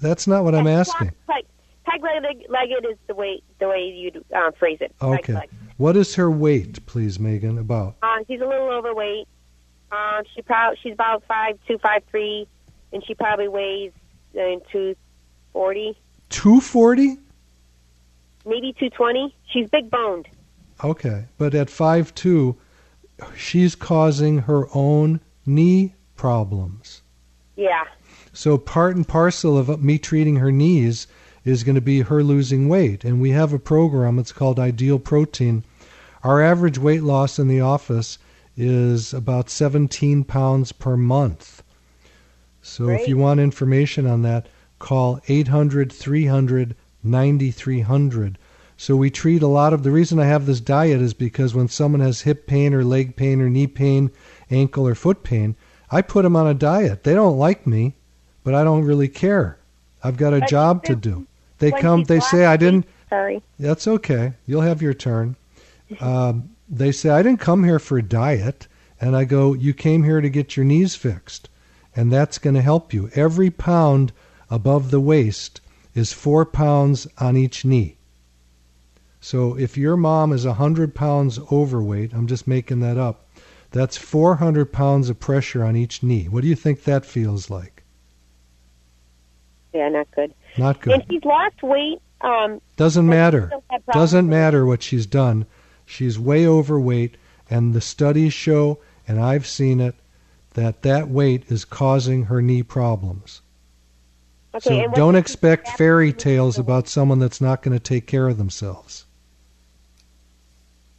That's 0.00 0.26
not 0.26 0.44
what 0.44 0.54
I'm 0.54 0.66
asking. 0.66 1.12
Like 1.28 1.46
peg 1.84 2.02
legged, 2.02 2.86
is 2.90 2.98
the 3.06 3.14
way 3.14 3.42
the 3.58 3.68
way 3.68 3.92
you'd 3.94 4.24
uh, 4.34 4.50
phrase 4.52 4.78
it. 4.80 4.94
Peg 5.00 5.30
Okay. 5.30 5.40
What 5.76 5.96
is 5.96 6.16
her 6.16 6.30
weight, 6.30 6.84
please, 6.86 7.20
Megan? 7.20 7.58
About? 7.58 7.96
Uh, 8.02 8.18
she's 8.26 8.40
a 8.40 8.46
little 8.46 8.68
overweight. 8.68 9.28
Um, 9.90 10.22
she 10.34 10.42
prob- 10.42 10.76
she's 10.82 10.92
about 10.92 11.22
five 11.26 11.58
two, 11.66 11.78
five 11.78 12.02
three, 12.10 12.46
and 12.92 13.04
she 13.04 13.14
probably 13.14 13.48
weighs 13.48 13.92
uh, 14.38 14.56
two 14.70 14.96
forty, 15.52 15.96
240? 16.30 17.18
maybe 18.44 18.74
two 18.78 18.90
twenty. 18.90 19.34
She's 19.50 19.68
big 19.70 19.90
boned. 19.90 20.28
Okay. 20.82 21.24
But 21.38 21.54
at 21.54 21.70
five 21.70 22.14
two, 22.14 22.56
she's 23.36 23.74
causing 23.74 24.38
her 24.40 24.66
own 24.74 25.20
knee 25.46 25.94
problems. 26.16 27.02
Yeah. 27.56 27.84
So 28.32 28.58
part 28.58 28.96
and 28.96 29.06
parcel 29.06 29.58
of 29.58 29.82
me 29.82 29.98
treating 29.98 30.36
her 30.36 30.52
knees 30.52 31.06
is 31.44 31.64
going 31.64 31.74
to 31.74 31.80
be 31.80 32.00
her 32.02 32.22
losing 32.22 32.68
weight. 32.68 33.04
And 33.04 33.20
we 33.20 33.30
have 33.30 33.52
a 33.52 33.58
program, 33.58 34.18
it's 34.18 34.32
called 34.32 34.60
Ideal 34.60 34.98
Protein. 34.98 35.64
Our 36.22 36.42
average 36.42 36.78
weight 36.78 37.02
loss 37.02 37.38
in 37.38 37.48
the 37.48 37.60
office 37.60 38.18
is 38.56 39.14
about 39.14 39.50
17 39.50 40.24
pounds 40.24 40.72
per 40.72 40.96
month. 40.96 41.62
So 42.60 42.88
if 42.88 43.08
you 43.08 43.16
want 43.16 43.40
information 43.40 44.06
on 44.06 44.22
that, 44.22 44.46
call 44.78 45.20
800 45.28 45.92
300 45.92 46.76
9300. 47.02 48.38
So 48.80 48.94
we 48.94 49.10
treat 49.10 49.42
a 49.42 49.48
lot 49.48 49.72
of 49.72 49.82
the 49.82 49.90
reason 49.90 50.20
I 50.20 50.26
have 50.26 50.46
this 50.46 50.60
diet 50.60 51.00
is 51.00 51.12
because 51.12 51.52
when 51.52 51.66
someone 51.66 52.00
has 52.00 52.20
hip 52.20 52.46
pain 52.46 52.72
or 52.72 52.84
leg 52.84 53.16
pain 53.16 53.40
or 53.40 53.50
knee 53.50 53.66
pain, 53.66 54.12
ankle 54.52 54.86
or 54.86 54.94
foot 54.94 55.24
pain, 55.24 55.56
I 55.90 56.00
put 56.00 56.22
them 56.22 56.36
on 56.36 56.46
a 56.46 56.54
diet. 56.54 57.02
They 57.02 57.12
don't 57.12 57.36
like 57.36 57.66
me, 57.66 57.96
but 58.44 58.54
I 58.54 58.62
don't 58.62 58.84
really 58.84 59.08
care. 59.08 59.58
I've 60.04 60.16
got 60.16 60.32
a 60.32 60.42
job 60.42 60.84
to 60.84 60.94
do. 60.94 61.26
They 61.58 61.72
come, 61.72 62.04
they 62.04 62.20
say 62.20 62.46
I 62.46 62.56
didn't 62.56 62.86
Sorry. 63.10 63.42
that's 63.58 63.88
okay. 63.88 64.34
You'll 64.46 64.62
have 64.62 64.80
your 64.80 64.94
turn. 64.94 65.36
Um, 66.00 66.50
they 66.68 66.92
say, 66.92 67.08
I 67.08 67.22
didn't 67.22 67.40
come 67.40 67.64
here 67.64 67.78
for 67.78 67.96
a 67.96 68.02
diet. 68.02 68.68
And 69.00 69.16
I 69.16 69.24
go, 69.24 69.54
You 69.54 69.72
came 69.72 70.04
here 70.04 70.20
to 70.20 70.28
get 70.28 70.56
your 70.56 70.66
knees 70.66 70.94
fixed. 70.94 71.48
And 71.96 72.12
that's 72.12 72.38
going 72.38 72.54
to 72.54 72.62
help 72.62 72.92
you. 72.92 73.10
Every 73.14 73.50
pound 73.50 74.12
above 74.50 74.90
the 74.90 75.00
waist 75.00 75.62
is 75.94 76.12
four 76.12 76.44
pounds 76.44 77.06
on 77.18 77.38
each 77.38 77.64
knee. 77.64 77.97
So 79.20 79.58
if 79.58 79.76
your 79.76 79.96
mom 79.96 80.32
is 80.32 80.46
100 80.46 80.94
pounds 80.94 81.38
overweight, 81.50 82.12
I'm 82.12 82.26
just 82.26 82.46
making 82.46 82.80
that 82.80 82.96
up, 82.96 83.26
that's 83.70 83.96
400 83.96 84.72
pounds 84.72 85.10
of 85.10 85.20
pressure 85.20 85.64
on 85.64 85.76
each 85.76 86.02
knee. 86.02 86.28
What 86.28 86.42
do 86.42 86.48
you 86.48 86.54
think 86.54 86.84
that 86.84 87.04
feels 87.04 87.50
like? 87.50 87.82
Yeah, 89.74 89.88
not 89.88 90.10
good. 90.12 90.32
Not 90.56 90.80
good. 90.80 90.94
And 90.94 91.04
she's 91.10 91.24
lost 91.24 91.62
weight. 91.62 92.00
Um, 92.20 92.60
Doesn't 92.76 93.06
matter. 93.06 93.46
still 93.48 93.64
had 93.70 93.84
problems 93.84 94.02
Doesn't 94.02 94.28
matter 94.28 94.66
what 94.66 94.82
she's 94.82 95.06
done. 95.06 95.46
She's 95.84 96.18
way 96.18 96.46
overweight, 96.46 97.16
and 97.50 97.74
the 97.74 97.80
studies 97.80 98.32
show, 98.32 98.78
and 99.06 99.20
I've 99.20 99.46
seen 99.46 99.80
it, 99.80 99.94
that 100.54 100.82
that 100.82 101.08
weight 101.08 101.44
is 101.48 101.64
causing 101.64 102.24
her 102.24 102.42
knee 102.42 102.62
problems. 102.62 103.42
Okay, 104.54 104.86
so 104.86 104.94
don't 104.94 105.14
expect 105.14 105.68
fairy 105.76 106.12
tales 106.12 106.58
about 106.58 106.88
someone 106.88 107.18
that's 107.18 107.40
not 107.40 107.62
going 107.62 107.76
to 107.76 107.82
take 107.82 108.06
care 108.06 108.28
of 108.28 108.38
themselves. 108.38 109.04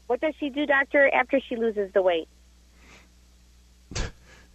What 0.09 0.21
does 0.21 0.33
she 0.39 0.49
do, 0.49 0.65
doctor, 0.65 1.07
after 1.13 1.39
she 1.39 1.55
loses 1.55 1.93
the 1.93 2.01
weight? 2.01 2.27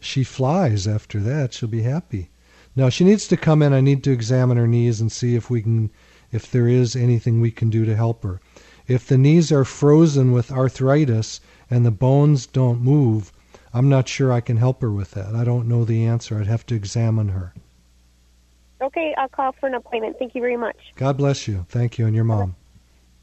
She 0.00 0.24
flies 0.24 0.88
after 0.88 1.20
that. 1.20 1.54
She'll 1.54 1.68
be 1.68 1.82
happy. 1.82 2.28
Now 2.74 2.88
she 2.88 3.04
needs 3.04 3.28
to 3.28 3.36
come 3.36 3.62
in. 3.62 3.72
I 3.72 3.80
need 3.80 4.02
to 4.04 4.10
examine 4.10 4.56
her 4.58 4.66
knees 4.66 5.00
and 5.00 5.10
see 5.10 5.36
if 5.36 5.48
we 5.48 5.62
can, 5.62 5.90
if 6.32 6.50
there 6.50 6.66
is 6.66 6.96
anything 6.96 7.40
we 7.40 7.52
can 7.52 7.70
do 7.70 7.86
to 7.86 7.94
help 7.94 8.24
her. 8.24 8.40
If 8.88 9.06
the 9.06 9.16
knees 9.16 9.52
are 9.52 9.64
frozen 9.64 10.32
with 10.32 10.50
arthritis 10.50 11.40
and 11.70 11.86
the 11.86 11.92
bones 11.92 12.46
don't 12.46 12.82
move, 12.82 13.32
I'm 13.72 13.88
not 13.88 14.08
sure 14.08 14.32
I 14.32 14.40
can 14.40 14.56
help 14.56 14.82
her 14.82 14.90
with 14.90 15.12
that. 15.12 15.36
I 15.36 15.44
don't 15.44 15.68
know 15.68 15.84
the 15.84 16.04
answer. 16.04 16.38
I'd 16.38 16.48
have 16.48 16.66
to 16.66 16.74
examine 16.74 17.28
her. 17.28 17.54
Okay, 18.82 19.14
I'll 19.16 19.28
call 19.28 19.52
for 19.52 19.68
an 19.68 19.74
appointment. 19.74 20.16
Thank 20.18 20.34
you 20.34 20.40
very 20.40 20.56
much. 20.56 20.76
God 20.96 21.16
bless 21.16 21.46
you. 21.46 21.64
Thank 21.68 21.96
you 21.96 22.06
and 22.06 22.14
your 22.14 22.24
mom. 22.24 22.56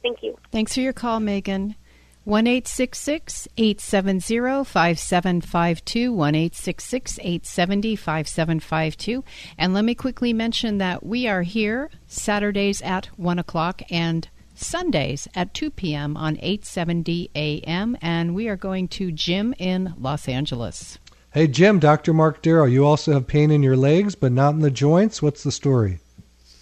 Thank 0.02 0.24
you. 0.24 0.38
Thanks 0.52 0.74
for 0.74 0.80
your 0.80 0.94
call, 0.94 1.20
Megan. 1.20 1.76
1 2.23 2.45
870 2.45 4.63
5752. 4.63 6.13
1 6.13 6.36
870 6.36 7.95
5752. 7.95 9.23
And 9.57 9.73
let 9.73 9.84
me 9.84 9.95
quickly 9.95 10.31
mention 10.31 10.77
that 10.77 11.03
we 11.03 11.27
are 11.27 11.41
here 11.41 11.89
Saturdays 12.05 12.79
at 12.84 13.07
1 13.17 13.39
o'clock 13.39 13.81
and 13.89 14.29
Sundays 14.53 15.27
at 15.34 15.55
2 15.55 15.71
p.m. 15.71 16.15
on 16.15 16.38
870 16.38 17.31
a.m. 17.34 17.97
And 18.03 18.36
we 18.36 18.47
are 18.47 18.55
going 18.55 18.88
to 18.89 19.12
Jim 19.12 19.55
in 19.57 19.95
Los 19.97 20.27
Angeles. 20.27 20.99
Hey 21.34 21.47
Jim, 21.47 21.79
Dr. 21.79 22.13
Mark 22.13 22.43
Darrow, 22.43 22.65
you 22.65 22.86
also 22.86 23.13
have 23.13 23.25
pain 23.25 23.49
in 23.49 23.63
your 23.63 23.77
legs 23.77 24.13
but 24.13 24.31
not 24.31 24.53
in 24.53 24.60
the 24.60 24.69
joints? 24.69 25.23
What's 25.23 25.41
the 25.43 25.51
story? 25.51 25.97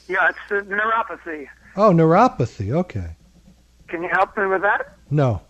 Yeah, 0.08 0.30
it's 0.30 0.40
the 0.48 0.62
neuropathy. 0.74 1.50
Oh, 1.76 1.92
neuropathy. 1.92 2.72
Okay. 2.72 3.18
Can 3.90 4.04
you 4.04 4.10
help 4.10 4.38
me 4.38 4.46
with 4.46 4.62
that? 4.62 4.96
No. 5.10 5.42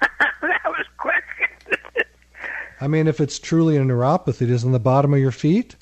that 0.42 0.60
was 0.66 0.86
quick. 0.98 1.24
I 2.80 2.88
mean, 2.88 3.06
if 3.08 3.20
it's 3.20 3.38
truly 3.38 3.76
a 3.76 3.80
neuropathy, 3.80 4.42
it 4.42 4.50
is 4.50 4.64
in 4.64 4.72
the 4.72 4.78
bottom 4.80 5.12
of 5.14 5.20
your 5.20 5.32
feet? 5.32 5.76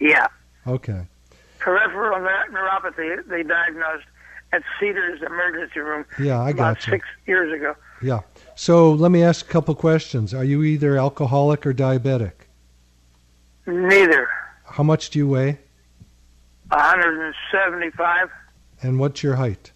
yeah, 0.00 0.26
Okay. 0.66 1.06
peripheral 1.58 2.18
neuropathy. 2.18 3.26
They 3.28 3.42
diagnosed 3.42 4.04
at 4.52 4.62
Cedars 4.78 5.22
Emergency 5.22 5.80
Room 5.80 6.04
Yeah, 6.18 6.40
I 6.40 6.50
about 6.50 6.76
got 6.76 6.86
you. 6.86 6.90
six 6.92 7.06
years 7.26 7.52
ago. 7.52 7.74
Yeah. 8.02 8.20
So 8.56 8.92
let 8.92 9.10
me 9.10 9.22
ask 9.22 9.46
a 9.46 9.48
couple 9.48 9.74
questions. 9.74 10.34
Are 10.34 10.44
you 10.44 10.62
either 10.64 10.96
alcoholic 10.98 11.64
or 11.66 11.72
diabetic? 11.72 12.32
Neither. 13.66 14.28
How 14.64 14.82
much 14.82 15.10
do 15.10 15.18
you 15.18 15.28
weigh? 15.28 15.58
175. 16.70 18.28
And 18.82 18.98
what's 18.98 19.22
your 19.22 19.36
height? 19.36 19.72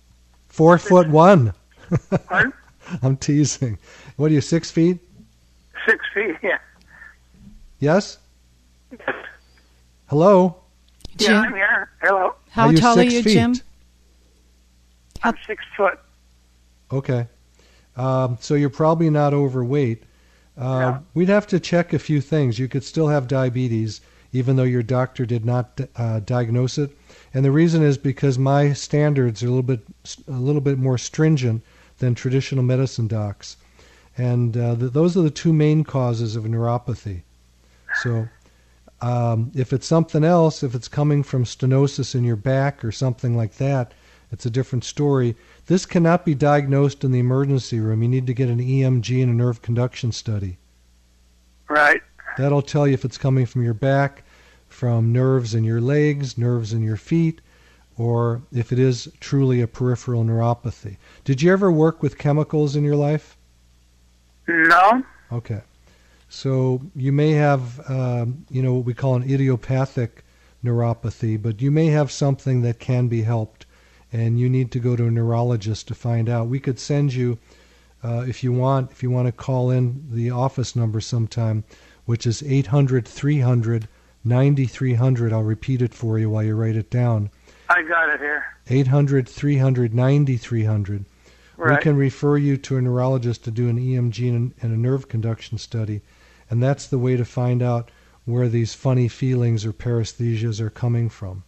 Four 0.49 0.79
foot 0.79 1.09
one. 1.09 1.55
Pardon? 2.27 2.53
I'm 3.03 3.17
teasing. 3.17 3.79
What 4.17 4.31
are 4.31 4.35
you, 4.35 4.41
six 4.41 4.71
feet? 4.71 4.99
Six 5.87 6.05
feet. 6.15 6.37
Yeah. 6.43 6.59
Yes? 7.79 8.19
Yes. 8.91 9.15
Hello? 10.09 10.57
Yeah, 11.19 11.41
I'm 11.41 11.55
here. 11.55 11.91
Hello. 12.03 12.35
how 12.51 12.69
are 12.69 12.73
tall 12.73 12.99
are 12.99 13.03
you, 13.03 13.23
feet? 13.23 13.33
Jim? 13.35 13.55
I'm 15.23 15.37
six 15.47 15.63
foot. 15.77 15.99
Okay. 16.93 17.27
Um, 17.97 18.39
so 18.41 18.55
you're 18.55 18.71
probably 18.71 19.11
not 19.11 19.35
overweight. 19.35 20.03
Uh, 20.57 20.81
No. 20.81 21.03
We'd 21.15 21.29
have 21.29 21.47
to 21.49 21.61
check 21.61 21.93
a 21.93 21.99
few 21.99 22.21
things. 22.21 22.59
You 22.59 22.69
could 22.69 22.85
still 22.85 23.09
have 23.09 23.29
diabetes, 23.29 24.01
even 24.33 24.57
though 24.57 24.63
your 24.65 24.83
doctor 24.83 25.25
did 25.25 25.45
not 25.45 25.81
uh, 25.97 26.21
diagnose 26.21 26.79
it. 26.79 26.97
And 27.33 27.45
the 27.45 27.51
reason 27.53 27.83
is 27.83 27.97
because 27.97 28.39
my 28.39 28.73
standards 28.73 29.43
are 29.43 29.47
a 29.47 29.51
little 29.51 29.63
bit 29.63 29.81
a 30.27 30.33
little 30.33 30.61
bit 30.61 30.79
more 30.79 30.99
stringent 30.99 31.63
than 32.01 32.15
traditional 32.15 32.65
medicine 32.65 33.07
docs. 33.07 33.57
and 34.19 34.57
uh, 34.57 34.75
th- 34.75 34.93
those 34.93 35.17
are 35.17 35.23
the 35.23 35.31
two 35.31 35.53
main 35.53 35.85
causes 35.85 36.35
of 36.37 36.45
neuropathy. 36.45 37.23
So, 37.93 38.29
um, 39.01 39.51
if 39.55 39.73
it's 39.73 39.87
something 39.87 40.25
else, 40.25 40.63
if 40.63 40.75
it's 40.75 40.89
coming 40.89 41.23
from 41.23 41.45
stenosis 41.45 42.15
in 42.15 42.25
your 42.25 42.37
back 42.37 42.85
or 42.85 42.93
something 42.93 43.37
like 43.37 43.55
that, 43.57 43.93
it's 44.33 44.47
a 44.47 44.51
different 44.51 44.85
story. 44.85 45.37
This 45.67 45.87
cannot 45.87 46.25
be 46.25 46.35
diagnosed 46.35 47.03
in 47.05 47.13
the 47.13 47.19
emergency 47.19 47.81
room. 47.81 48.03
You 48.03 48.09
need 48.09 48.27
to 48.27 48.35
get 48.35 48.49
an 48.49 48.59
EMG 48.59 49.23
and 49.23 49.33
a 49.33 49.35
nerve 49.35 49.63
conduction 49.63 50.13
study. 50.13 50.59
Right. 51.69 52.03
That'll 52.37 52.63
tell 52.63 52.87
you 52.87 52.95
if 52.95 53.05
it's 53.05 53.19
coming 53.19 53.47
from 53.47 53.63
your 53.63 53.75
back, 53.75 54.23
from 54.69 55.13
nerves 55.13 55.55
in 55.55 55.65
your 55.65 55.81
legs, 55.81 56.37
nerves 56.37 56.73
in 56.73 56.83
your 56.83 56.97
feet, 56.97 57.41
or 58.01 58.41
if 58.51 58.73
it 58.73 58.79
is 58.79 59.13
truly 59.21 59.61
a 59.61 59.67
peripheral 59.67 60.25
neuropathy. 60.25 60.97
Did 61.23 61.43
you 61.43 61.53
ever 61.53 61.71
work 61.71 62.03
with 62.03 62.17
chemicals 62.17 62.75
in 62.75 62.83
your 62.83 62.97
life? 62.97 63.37
No. 64.49 65.05
Okay. 65.31 65.61
So 66.31 66.81
you 66.97 67.13
may 67.13 67.33
have, 67.33 67.79
um, 67.91 68.47
you 68.51 68.63
know, 68.63 68.73
what 68.73 68.87
we 68.87 68.95
call 68.95 69.17
an 69.17 69.31
idiopathic 69.31 70.25
neuropathy, 70.65 71.41
but 71.41 71.61
you 71.61 71.71
may 71.71 71.89
have 71.89 72.11
something 72.11 72.63
that 72.63 72.79
can 72.79 73.07
be 73.07 73.21
helped, 73.21 73.67
and 74.11 74.41
you 74.41 74.49
need 74.49 74.71
to 74.71 74.81
go 74.81 74.97
to 74.97 75.05
a 75.05 75.11
neurologist 75.11 75.87
to 75.89 75.95
find 75.95 76.31
out. 76.31 76.49
We 76.49 76.59
could 76.59 76.79
send 76.79 77.13
you, 77.13 77.37
uh, 78.03 78.25
if 78.27 78.43
you 78.43 78.51
want, 78.51 78.93
if 78.93 79.03
you 79.03 79.11
want 79.11 79.27
to 79.27 79.33
call 79.33 79.71
in 79.71 80.07
the 80.11 80.31
office 80.31 80.75
number 80.75 81.03
sometime, 81.03 81.65
which 82.07 82.27
is 82.27 82.43
800 82.43 83.07
300 83.07 83.89
9300. 84.25 85.33
I'll 85.35 85.43
repeat 85.43 85.83
it 85.83 85.95
for 85.95 86.19
you 86.19 86.31
while 86.31 86.43
you 86.43 86.55
write 86.55 86.77
it 86.77 86.91
down. 86.91 87.31
I 87.71 87.83
got 87.83 88.11
it 88.11 88.21
here. 88.21 88.45
800 88.69 89.29
300 89.29 89.95
9300. 89.95 91.05
Right. 91.57 91.79
We 91.79 91.83
can 91.83 91.97
refer 91.97 92.37
you 92.37 92.57
to 92.57 92.77
a 92.79 92.83
neurologist 92.83 93.45
to 93.45 93.51
do 93.51 93.69
an 93.69 93.79
EMG 93.79 94.29
and, 94.29 94.53
and 94.61 94.73
a 94.73 94.77
nerve 94.77 95.09
conduction 95.09 95.57
study, 95.59 96.01
and 96.49 96.63
that's 96.63 96.87
the 96.87 96.99
way 96.99 97.17
to 97.17 97.25
find 97.25 97.63
out 97.63 97.91
where 98.25 98.49
these 98.49 98.75
funny 98.75 99.09
feelings 99.09 99.65
or 99.65 99.73
paresthesias 99.73 100.61
are 100.61 100.71
coming 100.71 101.09
from. 101.09 101.43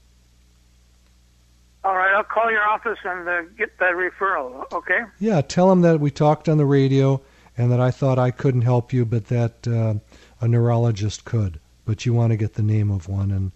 All 1.85 1.97
right, 1.97 2.15
I'll 2.15 2.23
call 2.23 2.51
your 2.51 2.63
office 2.63 2.99
and 3.05 3.29
uh, 3.29 3.43
get 3.59 3.77
that 3.79 3.95
referral. 3.95 4.71
Okay. 4.73 5.01
Yeah, 5.19 5.41
tell 5.41 5.69
them 5.69 5.81
that 5.81 5.99
we 5.99 6.11
talked 6.11 6.49
on 6.49 6.59
the 6.59 6.67
radio 6.67 7.21
and 7.59 7.73
that 7.73 7.81
I 7.81 7.91
thought 7.91 8.19
I 8.19 8.31
couldn't 8.31 8.63
help 8.63 8.93
you, 8.93 9.05
but 9.05 9.27
that 9.27 9.67
uh, 9.67 9.95
a 10.41 10.47
neurologist 10.49 11.25
could. 11.25 11.59
But 11.85 12.07
you 12.07 12.15
want 12.15 12.31
to 12.31 12.37
get 12.37 12.55
the 12.55 12.63
name 12.63 12.91
of 12.91 13.09
one, 13.09 13.31
and 13.33 13.53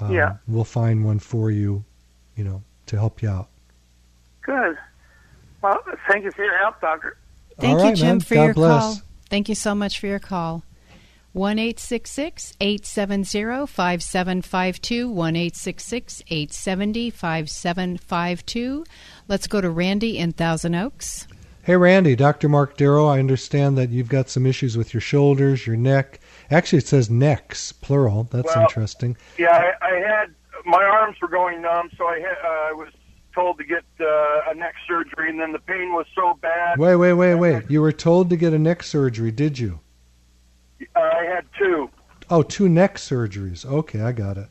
uh, 0.00 0.12
Yeah. 0.12 0.36
we'll 0.46 0.64
find 0.64 1.04
one 1.04 1.18
for 1.18 1.50
you, 1.50 1.84
you 2.36 2.44
know, 2.44 2.62
to 2.86 2.96
help 2.96 3.22
you 3.22 3.28
out. 3.28 3.48
Good. 4.42 4.76
Well, 5.62 5.78
thank 6.08 6.24
you 6.24 6.30
for 6.32 6.44
your 6.44 6.58
help, 6.58 6.80
doctor. 6.80 7.16
Thank 7.58 7.74
All 7.74 7.80
you, 7.80 7.84
right, 7.90 7.96
Jim, 7.96 8.06
man. 8.08 8.20
for 8.20 8.34
God 8.34 8.44
your 8.44 8.54
bless. 8.54 8.82
call. 8.82 8.96
Thank 9.30 9.48
you 9.48 9.54
so 9.54 9.74
much 9.74 9.98
for 9.98 10.06
your 10.06 10.18
call. 10.18 10.62
1 11.32 11.58
870 11.58 13.66
5752. 13.66 15.10
1 15.10 15.36
870 15.36 17.10
5752. 17.10 18.84
Let's 19.26 19.46
go 19.46 19.60
to 19.60 19.70
Randy 19.70 20.18
in 20.18 20.32
Thousand 20.32 20.74
Oaks. 20.76 21.26
Hey, 21.62 21.76
Randy, 21.76 22.14
Dr. 22.14 22.48
Mark 22.48 22.76
Darrow, 22.76 23.06
I 23.06 23.18
understand 23.18 23.78
that 23.78 23.88
you've 23.88 24.10
got 24.10 24.28
some 24.28 24.44
issues 24.44 24.76
with 24.76 24.92
your 24.92 25.00
shoulders, 25.00 25.66
your 25.66 25.76
neck. 25.76 26.20
Actually, 26.50 26.80
it 26.80 26.86
says 26.86 27.08
necks, 27.08 27.72
plural. 27.72 28.24
That's 28.30 28.54
Well, 28.54 28.64
interesting. 28.64 29.16
Yeah, 29.38 29.72
I, 29.80 29.86
I 29.86 29.94
had 30.00 30.34
my 30.64 30.82
arms 30.82 31.16
were 31.20 31.28
going 31.28 31.62
numb, 31.62 31.90
so 31.96 32.06
I 32.06 32.18
had, 32.18 32.36
uh, 32.44 32.70
I 32.70 32.72
was 32.72 32.88
told 33.34 33.58
to 33.58 33.64
get 33.64 33.84
uh, 34.00 34.50
a 34.50 34.54
neck 34.54 34.74
surgery, 34.86 35.28
and 35.28 35.40
then 35.40 35.52
the 35.52 35.58
pain 35.58 35.92
was 35.92 36.06
so 36.14 36.38
bad. 36.40 36.78
Wait, 36.78 36.96
wait, 36.96 37.12
wait, 37.14 37.34
wait. 37.34 37.64
You 37.68 37.80
were 37.80 37.92
told 37.92 38.30
to 38.30 38.36
get 38.36 38.52
a 38.52 38.58
neck 38.58 38.82
surgery, 38.82 39.30
did 39.30 39.58
you? 39.58 39.80
I 40.96 41.24
had 41.24 41.46
two. 41.58 41.90
Oh, 42.30 42.42
two 42.42 42.68
neck 42.68 42.96
surgeries. 42.96 43.64
Okay, 43.66 44.00
I 44.00 44.12
got 44.12 44.38
it. 44.38 44.48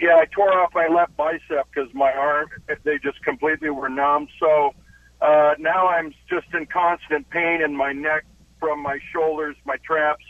Yeah, 0.00 0.16
I 0.16 0.26
tore 0.26 0.52
off 0.60 0.72
my 0.74 0.86
left 0.86 1.16
bicep 1.16 1.66
because 1.72 1.92
my 1.92 2.12
arm 2.12 2.48
they 2.84 2.98
just 2.98 3.22
completely 3.24 3.70
were 3.70 3.88
numb. 3.88 4.28
So 4.38 4.72
uh, 5.20 5.54
now 5.58 5.88
I'm 5.88 6.14
just 6.30 6.46
in 6.54 6.66
constant 6.66 7.28
pain 7.30 7.60
in 7.62 7.76
my 7.76 7.92
neck 7.92 8.24
from 8.60 8.80
my 8.80 8.98
shoulders, 9.12 9.56
my 9.64 9.76
traps 9.78 10.24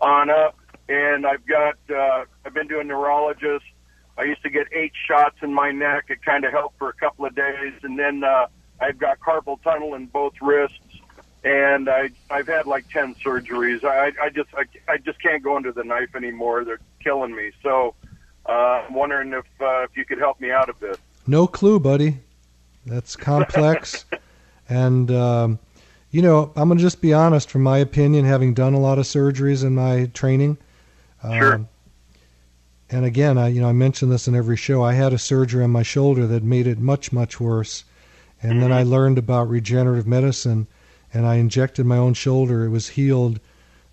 on 0.00 0.30
up, 0.30 0.56
and 0.88 1.26
I've 1.26 1.44
got 1.46 1.76
uh, 1.94 2.24
I've 2.46 2.54
been 2.54 2.68
to 2.68 2.80
a 2.80 2.84
neurologist. 2.84 3.64
I 4.20 4.24
used 4.24 4.42
to 4.42 4.50
get 4.50 4.66
eight 4.72 4.92
shots 5.06 5.36
in 5.42 5.52
my 5.52 5.70
neck. 5.70 6.06
It 6.08 6.22
kind 6.24 6.44
of 6.44 6.52
helped 6.52 6.78
for 6.78 6.88
a 6.88 6.92
couple 6.94 7.24
of 7.24 7.34
days, 7.34 7.74
and 7.82 7.98
then 7.98 8.22
uh, 8.22 8.46
I've 8.80 8.98
got 8.98 9.18
carpal 9.20 9.62
tunnel 9.62 9.94
in 9.94 10.06
both 10.06 10.34
wrists, 10.40 10.78
and 11.42 11.88
I 11.88 12.10
I've 12.30 12.46
had 12.46 12.66
like 12.66 12.88
ten 12.90 13.14
surgeries. 13.24 13.84
I 13.84 14.12
I 14.22 14.30
just 14.30 14.50
I, 14.54 14.64
I 14.92 14.98
just 14.98 15.20
can't 15.22 15.42
go 15.42 15.56
under 15.56 15.72
the 15.72 15.84
knife 15.84 16.14
anymore. 16.14 16.64
They're 16.64 16.80
killing 17.02 17.34
me. 17.34 17.52
So 17.62 17.94
uh, 18.46 18.52
I'm 18.86 18.94
wondering 18.94 19.32
if 19.32 19.46
uh, 19.60 19.82
if 19.84 19.96
you 19.96 20.04
could 20.04 20.18
help 20.18 20.40
me 20.40 20.50
out 20.50 20.68
a 20.68 20.74
bit. 20.74 20.98
No 21.26 21.46
clue, 21.46 21.78
buddy. 21.78 22.18
That's 22.86 23.16
complex. 23.16 24.04
and, 24.68 25.10
um, 25.10 25.58
you 26.10 26.22
know, 26.22 26.52
I'm 26.56 26.68
going 26.68 26.78
to 26.78 26.82
just 26.82 27.00
be 27.00 27.12
honest 27.12 27.50
from 27.50 27.62
my 27.62 27.78
opinion, 27.78 28.24
having 28.24 28.54
done 28.54 28.74
a 28.74 28.80
lot 28.80 28.98
of 28.98 29.04
surgeries 29.04 29.64
in 29.64 29.74
my 29.74 30.06
training. 30.06 30.58
Sure. 31.22 31.54
Um, 31.54 31.68
and 32.90 33.04
again, 33.04 33.38
I 33.38 33.48
you 33.48 33.60
know 33.60 33.68
I 33.68 33.72
mention 33.72 34.10
this 34.10 34.26
in 34.26 34.34
every 34.34 34.56
show. 34.56 34.82
I 34.82 34.94
had 34.94 35.12
a 35.12 35.18
surgery 35.18 35.62
on 35.62 35.70
my 35.70 35.82
shoulder 35.82 36.26
that 36.26 36.42
made 36.42 36.66
it 36.66 36.78
much 36.78 37.12
much 37.12 37.40
worse, 37.40 37.84
and 38.42 38.62
then 38.62 38.72
I 38.72 38.82
learned 38.82 39.18
about 39.18 39.48
regenerative 39.48 40.06
medicine, 40.06 40.66
and 41.14 41.26
I 41.26 41.36
injected 41.36 41.86
my 41.86 41.96
own 41.96 42.14
shoulder. 42.14 42.64
It 42.64 42.70
was 42.70 42.88
healed 42.88 43.40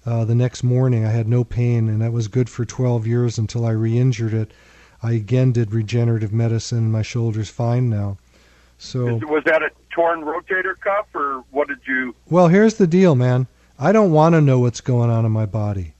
uh, 0.06 0.26
the 0.26 0.36
next 0.36 0.64
morning. 0.64 1.06
I 1.06 1.10
had 1.10 1.28
no 1.28 1.44
pain, 1.44 1.88
and 1.88 2.02
that 2.02 2.14
was 2.14 2.28
good 2.28 2.50
for 2.50 2.66
12 2.66 3.06
years 3.06 3.38
until 3.38 3.66
I 3.66 3.72
re-injured 3.72 4.34
it. 4.34 4.52
I 5.04 5.12
again 5.12 5.52
did 5.52 5.74
regenerative 5.74 6.34
medicine, 6.34 6.80
and 6.80 6.92
my 6.92 7.04
shoulder's 7.04 7.50
fine 7.50 7.90
now. 7.90 8.18
So 8.80 9.16
was 9.28 9.44
that 9.46 9.62
a 9.64 9.70
torn 9.92 10.22
rotator 10.22 10.80
cuff, 10.80 11.08
or 11.14 11.44
what 11.52 11.68
did 11.68 11.80
you? 11.88 12.16
well, 12.30 12.48
here's 12.48 12.76
the 12.76 12.88
deal, 12.88 13.16
man. 13.16 13.48
I 13.80 13.92
don't 13.92 14.12
want 14.12 14.34
to 14.34 14.42
know 14.42 14.60
what's 14.60 14.82
going 14.82 15.10
on 15.12 15.26
in 15.26 15.32
my 15.32 15.46
body. 15.46 15.94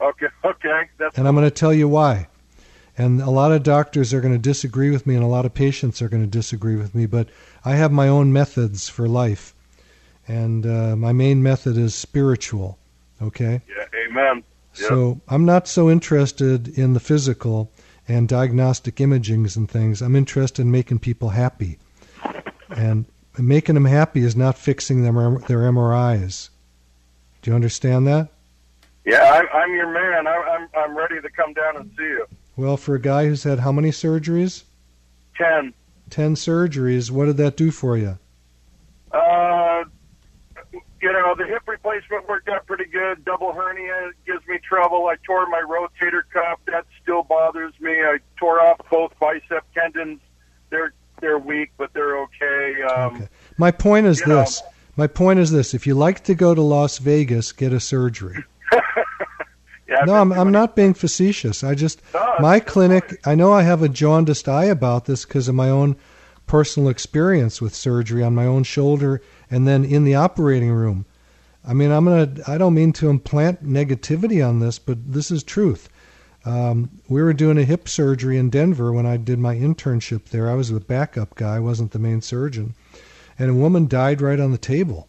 Okay, 0.00 0.26
okay, 0.44 0.82
that's 0.98 1.18
And 1.18 1.28
I'm 1.28 1.34
going 1.34 1.46
to 1.46 1.50
tell 1.50 1.74
you 1.74 1.88
why. 1.88 2.28
And 2.98 3.20
a 3.22 3.30
lot 3.30 3.52
of 3.52 3.62
doctors 3.62 4.12
are 4.12 4.20
going 4.20 4.34
to 4.34 4.38
disagree 4.38 4.90
with 4.90 5.06
me, 5.06 5.14
and 5.14 5.24
a 5.24 5.28
lot 5.28 5.46
of 5.46 5.54
patients 5.54 6.02
are 6.02 6.08
going 6.08 6.22
to 6.22 6.28
disagree 6.28 6.76
with 6.76 6.94
me, 6.94 7.06
but 7.06 7.28
I 7.64 7.72
have 7.72 7.92
my 7.92 8.08
own 8.08 8.32
methods 8.32 8.88
for 8.88 9.08
life. 9.08 9.54
And 10.28 10.66
uh, 10.66 10.96
my 10.96 11.12
main 11.12 11.42
method 11.42 11.76
is 11.76 11.94
spiritual. 11.94 12.78
Okay? 13.22 13.60
yeah, 13.68 13.84
amen. 14.06 14.44
Yep. 14.78 14.88
So 14.88 15.20
I'm 15.28 15.44
not 15.44 15.66
so 15.66 15.90
interested 15.90 16.68
in 16.78 16.92
the 16.92 17.00
physical 17.00 17.70
and 18.06 18.28
diagnostic 18.28 18.96
imagings 18.96 19.56
and 19.56 19.70
things. 19.70 20.02
I'm 20.02 20.16
interested 20.16 20.62
in 20.62 20.70
making 20.70 21.00
people 21.00 21.30
happy. 21.30 21.78
And 22.68 23.06
making 23.38 23.74
them 23.74 23.84
happy 23.84 24.20
is 24.20 24.36
not 24.36 24.58
fixing 24.58 25.02
them 25.02 25.14
their 25.48 25.60
MRIs. 25.60 26.50
Do 27.42 27.50
you 27.50 27.54
understand 27.54 28.06
that? 28.06 28.28
Yeah, 29.04 29.22
I'm, 29.32 29.46
I'm 29.52 29.74
your 29.74 29.90
man. 29.90 30.26
I, 30.26 30.34
I'm 30.34 30.68
I'm 30.76 30.96
ready 30.96 31.20
to 31.20 31.30
come 31.30 31.52
down 31.54 31.76
and 31.76 31.90
see 31.96 32.04
you. 32.04 32.26
Well, 32.56 32.76
for 32.76 32.94
a 32.94 33.00
guy 33.00 33.26
who's 33.26 33.44
had 33.44 33.60
how 33.60 33.72
many 33.72 33.90
surgeries? 33.90 34.64
Ten. 35.36 35.72
10 36.10 36.34
surgeries. 36.34 37.10
What 37.10 37.26
did 37.26 37.36
that 37.38 37.56
do 37.56 37.70
for 37.70 37.96
you? 37.96 38.18
Uh, 39.12 39.84
you 41.00 41.12
know, 41.12 41.34
the 41.36 41.46
hip 41.46 41.62
replacement 41.66 42.28
worked 42.28 42.48
out 42.48 42.66
pretty 42.66 42.84
good. 42.84 43.24
Double 43.24 43.52
hernia 43.52 44.10
gives 44.26 44.46
me 44.48 44.58
trouble. 44.58 45.06
I 45.06 45.14
tore 45.24 45.46
my 45.48 45.62
rotator 45.62 46.22
cuff. 46.32 46.58
That 46.66 46.84
still 47.02 47.22
bothers 47.22 47.72
me. 47.80 47.92
I 47.92 48.18
tore 48.38 48.60
off 48.60 48.80
both 48.90 49.18
bicep 49.18 49.64
tendons. 49.72 50.20
They're 50.70 50.92
they're 51.20 51.38
weak, 51.38 51.70
but 51.78 51.92
they're 51.92 52.18
okay. 52.22 52.82
Um, 52.82 53.14
Okay. 53.16 53.28
My 53.56 53.70
point 53.70 54.06
is 54.06 54.20
you 54.20 54.26
know- 54.26 54.40
this. 54.40 54.62
My 54.96 55.06
point 55.06 55.38
is 55.38 55.50
this. 55.52 55.72
If 55.72 55.86
you 55.86 55.94
like 55.94 56.24
to 56.24 56.34
go 56.34 56.54
to 56.54 56.60
Las 56.60 56.98
Vegas, 56.98 57.52
get 57.52 57.72
a 57.72 57.80
surgery. 57.80 58.44
Yeah, 59.88 60.04
No, 60.04 60.14
I'm, 60.14 60.32
I'm 60.32 60.52
not 60.52 60.76
being 60.76 60.94
facetious. 60.94 61.64
I 61.64 61.74
just, 61.74 62.00
No, 62.14 62.36
my 62.38 62.60
clinic, 62.60 63.18
I 63.26 63.34
know 63.34 63.52
I 63.52 63.62
have 63.62 63.82
a 63.82 63.88
jaundiced 63.88 64.48
eye 64.48 64.66
about 64.66 65.06
this 65.06 65.24
because 65.24 65.48
of 65.48 65.56
my 65.56 65.68
own 65.68 65.96
personal 66.46 66.88
experience 66.88 67.60
with 67.60 67.74
surgery 67.74 68.22
on 68.22 68.34
my 68.34 68.46
own 68.46 68.62
shoulder 68.62 69.20
and 69.50 69.66
then 69.66 69.84
in 69.84 70.04
the 70.04 70.14
operating 70.14 70.70
room. 70.70 71.06
I 71.66 71.74
mean, 71.74 71.90
I'm 71.90 72.04
going 72.04 72.34
to, 72.36 72.50
I 72.50 72.56
don't 72.56 72.74
mean 72.74 72.92
to 72.94 73.10
implant 73.10 73.66
negativity 73.66 74.46
on 74.46 74.60
this, 74.60 74.78
but 74.78 75.12
this 75.12 75.30
is 75.30 75.42
truth. 75.42 75.88
Um, 76.44 76.88
we 77.08 77.22
were 77.22 77.34
doing 77.34 77.58
a 77.58 77.64
hip 77.64 77.88
surgery 77.88 78.38
in 78.38 78.48
Denver 78.48 78.92
when 78.92 79.06
I 79.06 79.16
did 79.16 79.38
my 79.38 79.56
internship 79.56 80.26
there. 80.26 80.48
I 80.48 80.54
was 80.54 80.70
the 80.70 80.80
backup 80.80 81.34
guy, 81.34 81.56
I 81.56 81.60
wasn't 81.60 81.90
the 81.90 81.98
main 81.98 82.22
surgeon. 82.22 82.74
And 83.38 83.50
a 83.50 83.54
woman 83.54 83.88
died 83.88 84.22
right 84.22 84.40
on 84.40 84.52
the 84.52 84.58
table. 84.58 85.08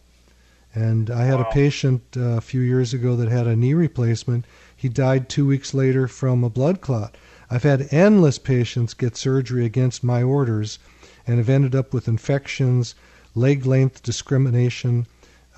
And 0.74 1.10
I 1.10 1.24
had 1.24 1.40
a 1.40 1.50
patient 1.50 2.02
uh, 2.16 2.36
a 2.36 2.40
few 2.40 2.60
years 2.60 2.94
ago 2.94 3.14
that 3.16 3.28
had 3.28 3.46
a 3.46 3.56
knee 3.56 3.74
replacement. 3.74 4.46
He 4.74 4.88
died 4.88 5.28
two 5.28 5.46
weeks 5.46 5.74
later 5.74 6.08
from 6.08 6.42
a 6.42 6.50
blood 6.50 6.80
clot. 6.80 7.16
I've 7.50 7.62
had 7.62 7.92
endless 7.92 8.38
patients 8.38 8.94
get 8.94 9.16
surgery 9.16 9.66
against 9.66 10.02
my 10.02 10.22
orders 10.22 10.78
and 11.26 11.36
have 11.36 11.50
ended 11.50 11.74
up 11.74 11.92
with 11.92 12.08
infections, 12.08 12.94
leg 13.34 13.66
length 13.66 14.02
discrimination, 14.02 15.06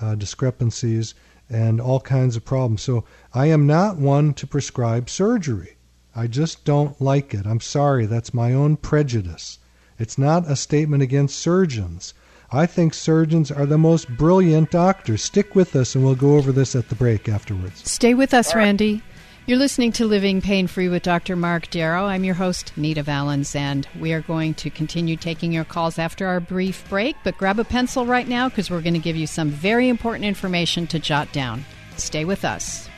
uh, 0.01 0.15
discrepancies, 0.15 1.13
and 1.49 1.79
all 1.79 2.01
kinds 2.01 2.35
of 2.35 2.43
problems. 2.43 2.81
So 2.81 3.05
I 3.33 3.45
am 3.45 3.65
not 3.65 3.97
one 3.97 4.33
to 4.33 4.47
prescribe 4.47 5.09
surgery. 5.09 5.77
I 6.15 6.27
just 6.27 6.65
don't 6.65 6.99
like 7.01 7.33
it. 7.33 7.45
I'm 7.45 7.61
sorry, 7.61 8.05
that's 8.05 8.33
my 8.33 8.53
own 8.53 8.77
prejudice. 8.77 9.59
It's 9.97 10.17
not 10.17 10.49
a 10.49 10.55
statement 10.55 11.03
against 11.03 11.37
surgeons. 11.37 12.13
I 12.51 12.65
think 12.65 12.93
surgeons 12.93 13.51
are 13.51 13.65
the 13.65 13.77
most 13.77 14.09
brilliant 14.09 14.71
doctors. 14.71 15.23
Stick 15.23 15.55
with 15.55 15.75
us, 15.75 15.95
and 15.95 16.03
we'll 16.03 16.15
go 16.15 16.37
over 16.37 16.51
this 16.51 16.75
at 16.75 16.89
the 16.89 16.95
break 16.95 17.27
afterwards. 17.27 17.89
Stay 17.89 18.13
with 18.13 18.33
us, 18.33 18.53
Randy. 18.53 19.01
You're 19.47 19.59
listening 19.59 19.91
to 19.93 20.07
Living 20.07 20.41
Pain 20.41 20.65
Free 20.65 20.89
with 20.89 21.03
Dr. 21.03 21.35
Mark 21.35 21.69
Darrow. 21.69 22.05
I'm 22.05 22.23
your 22.23 22.33
host, 22.33 22.71
Nita 22.77 23.03
Valens, 23.03 23.55
and 23.55 23.87
we 23.99 24.11
are 24.11 24.21
going 24.21 24.55
to 24.55 24.71
continue 24.71 25.15
taking 25.15 25.51
your 25.51 25.65
calls 25.65 25.99
after 25.99 26.25
our 26.25 26.39
brief 26.39 26.87
break. 26.89 27.15
But 27.23 27.37
grab 27.37 27.59
a 27.59 27.63
pencil 27.63 28.07
right 28.07 28.27
now 28.27 28.49
because 28.49 28.71
we're 28.71 28.81
going 28.81 28.95
to 28.95 28.99
give 28.99 29.15
you 29.15 29.27
some 29.27 29.49
very 29.49 29.87
important 29.87 30.25
information 30.25 30.87
to 30.87 30.97
jot 30.97 31.31
down. 31.31 31.63
Stay 31.97 32.25
with 32.25 32.43
us. 32.43 32.89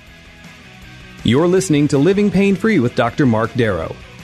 You're 1.24 1.48
listening 1.48 1.90
to 1.90 1.98
Living 1.98 2.32
Pain 2.32 2.56
Free 2.56 2.80
with 2.80 2.96
Dr. 2.96 3.26
Mark 3.26 3.54
Darrow. 3.56 3.94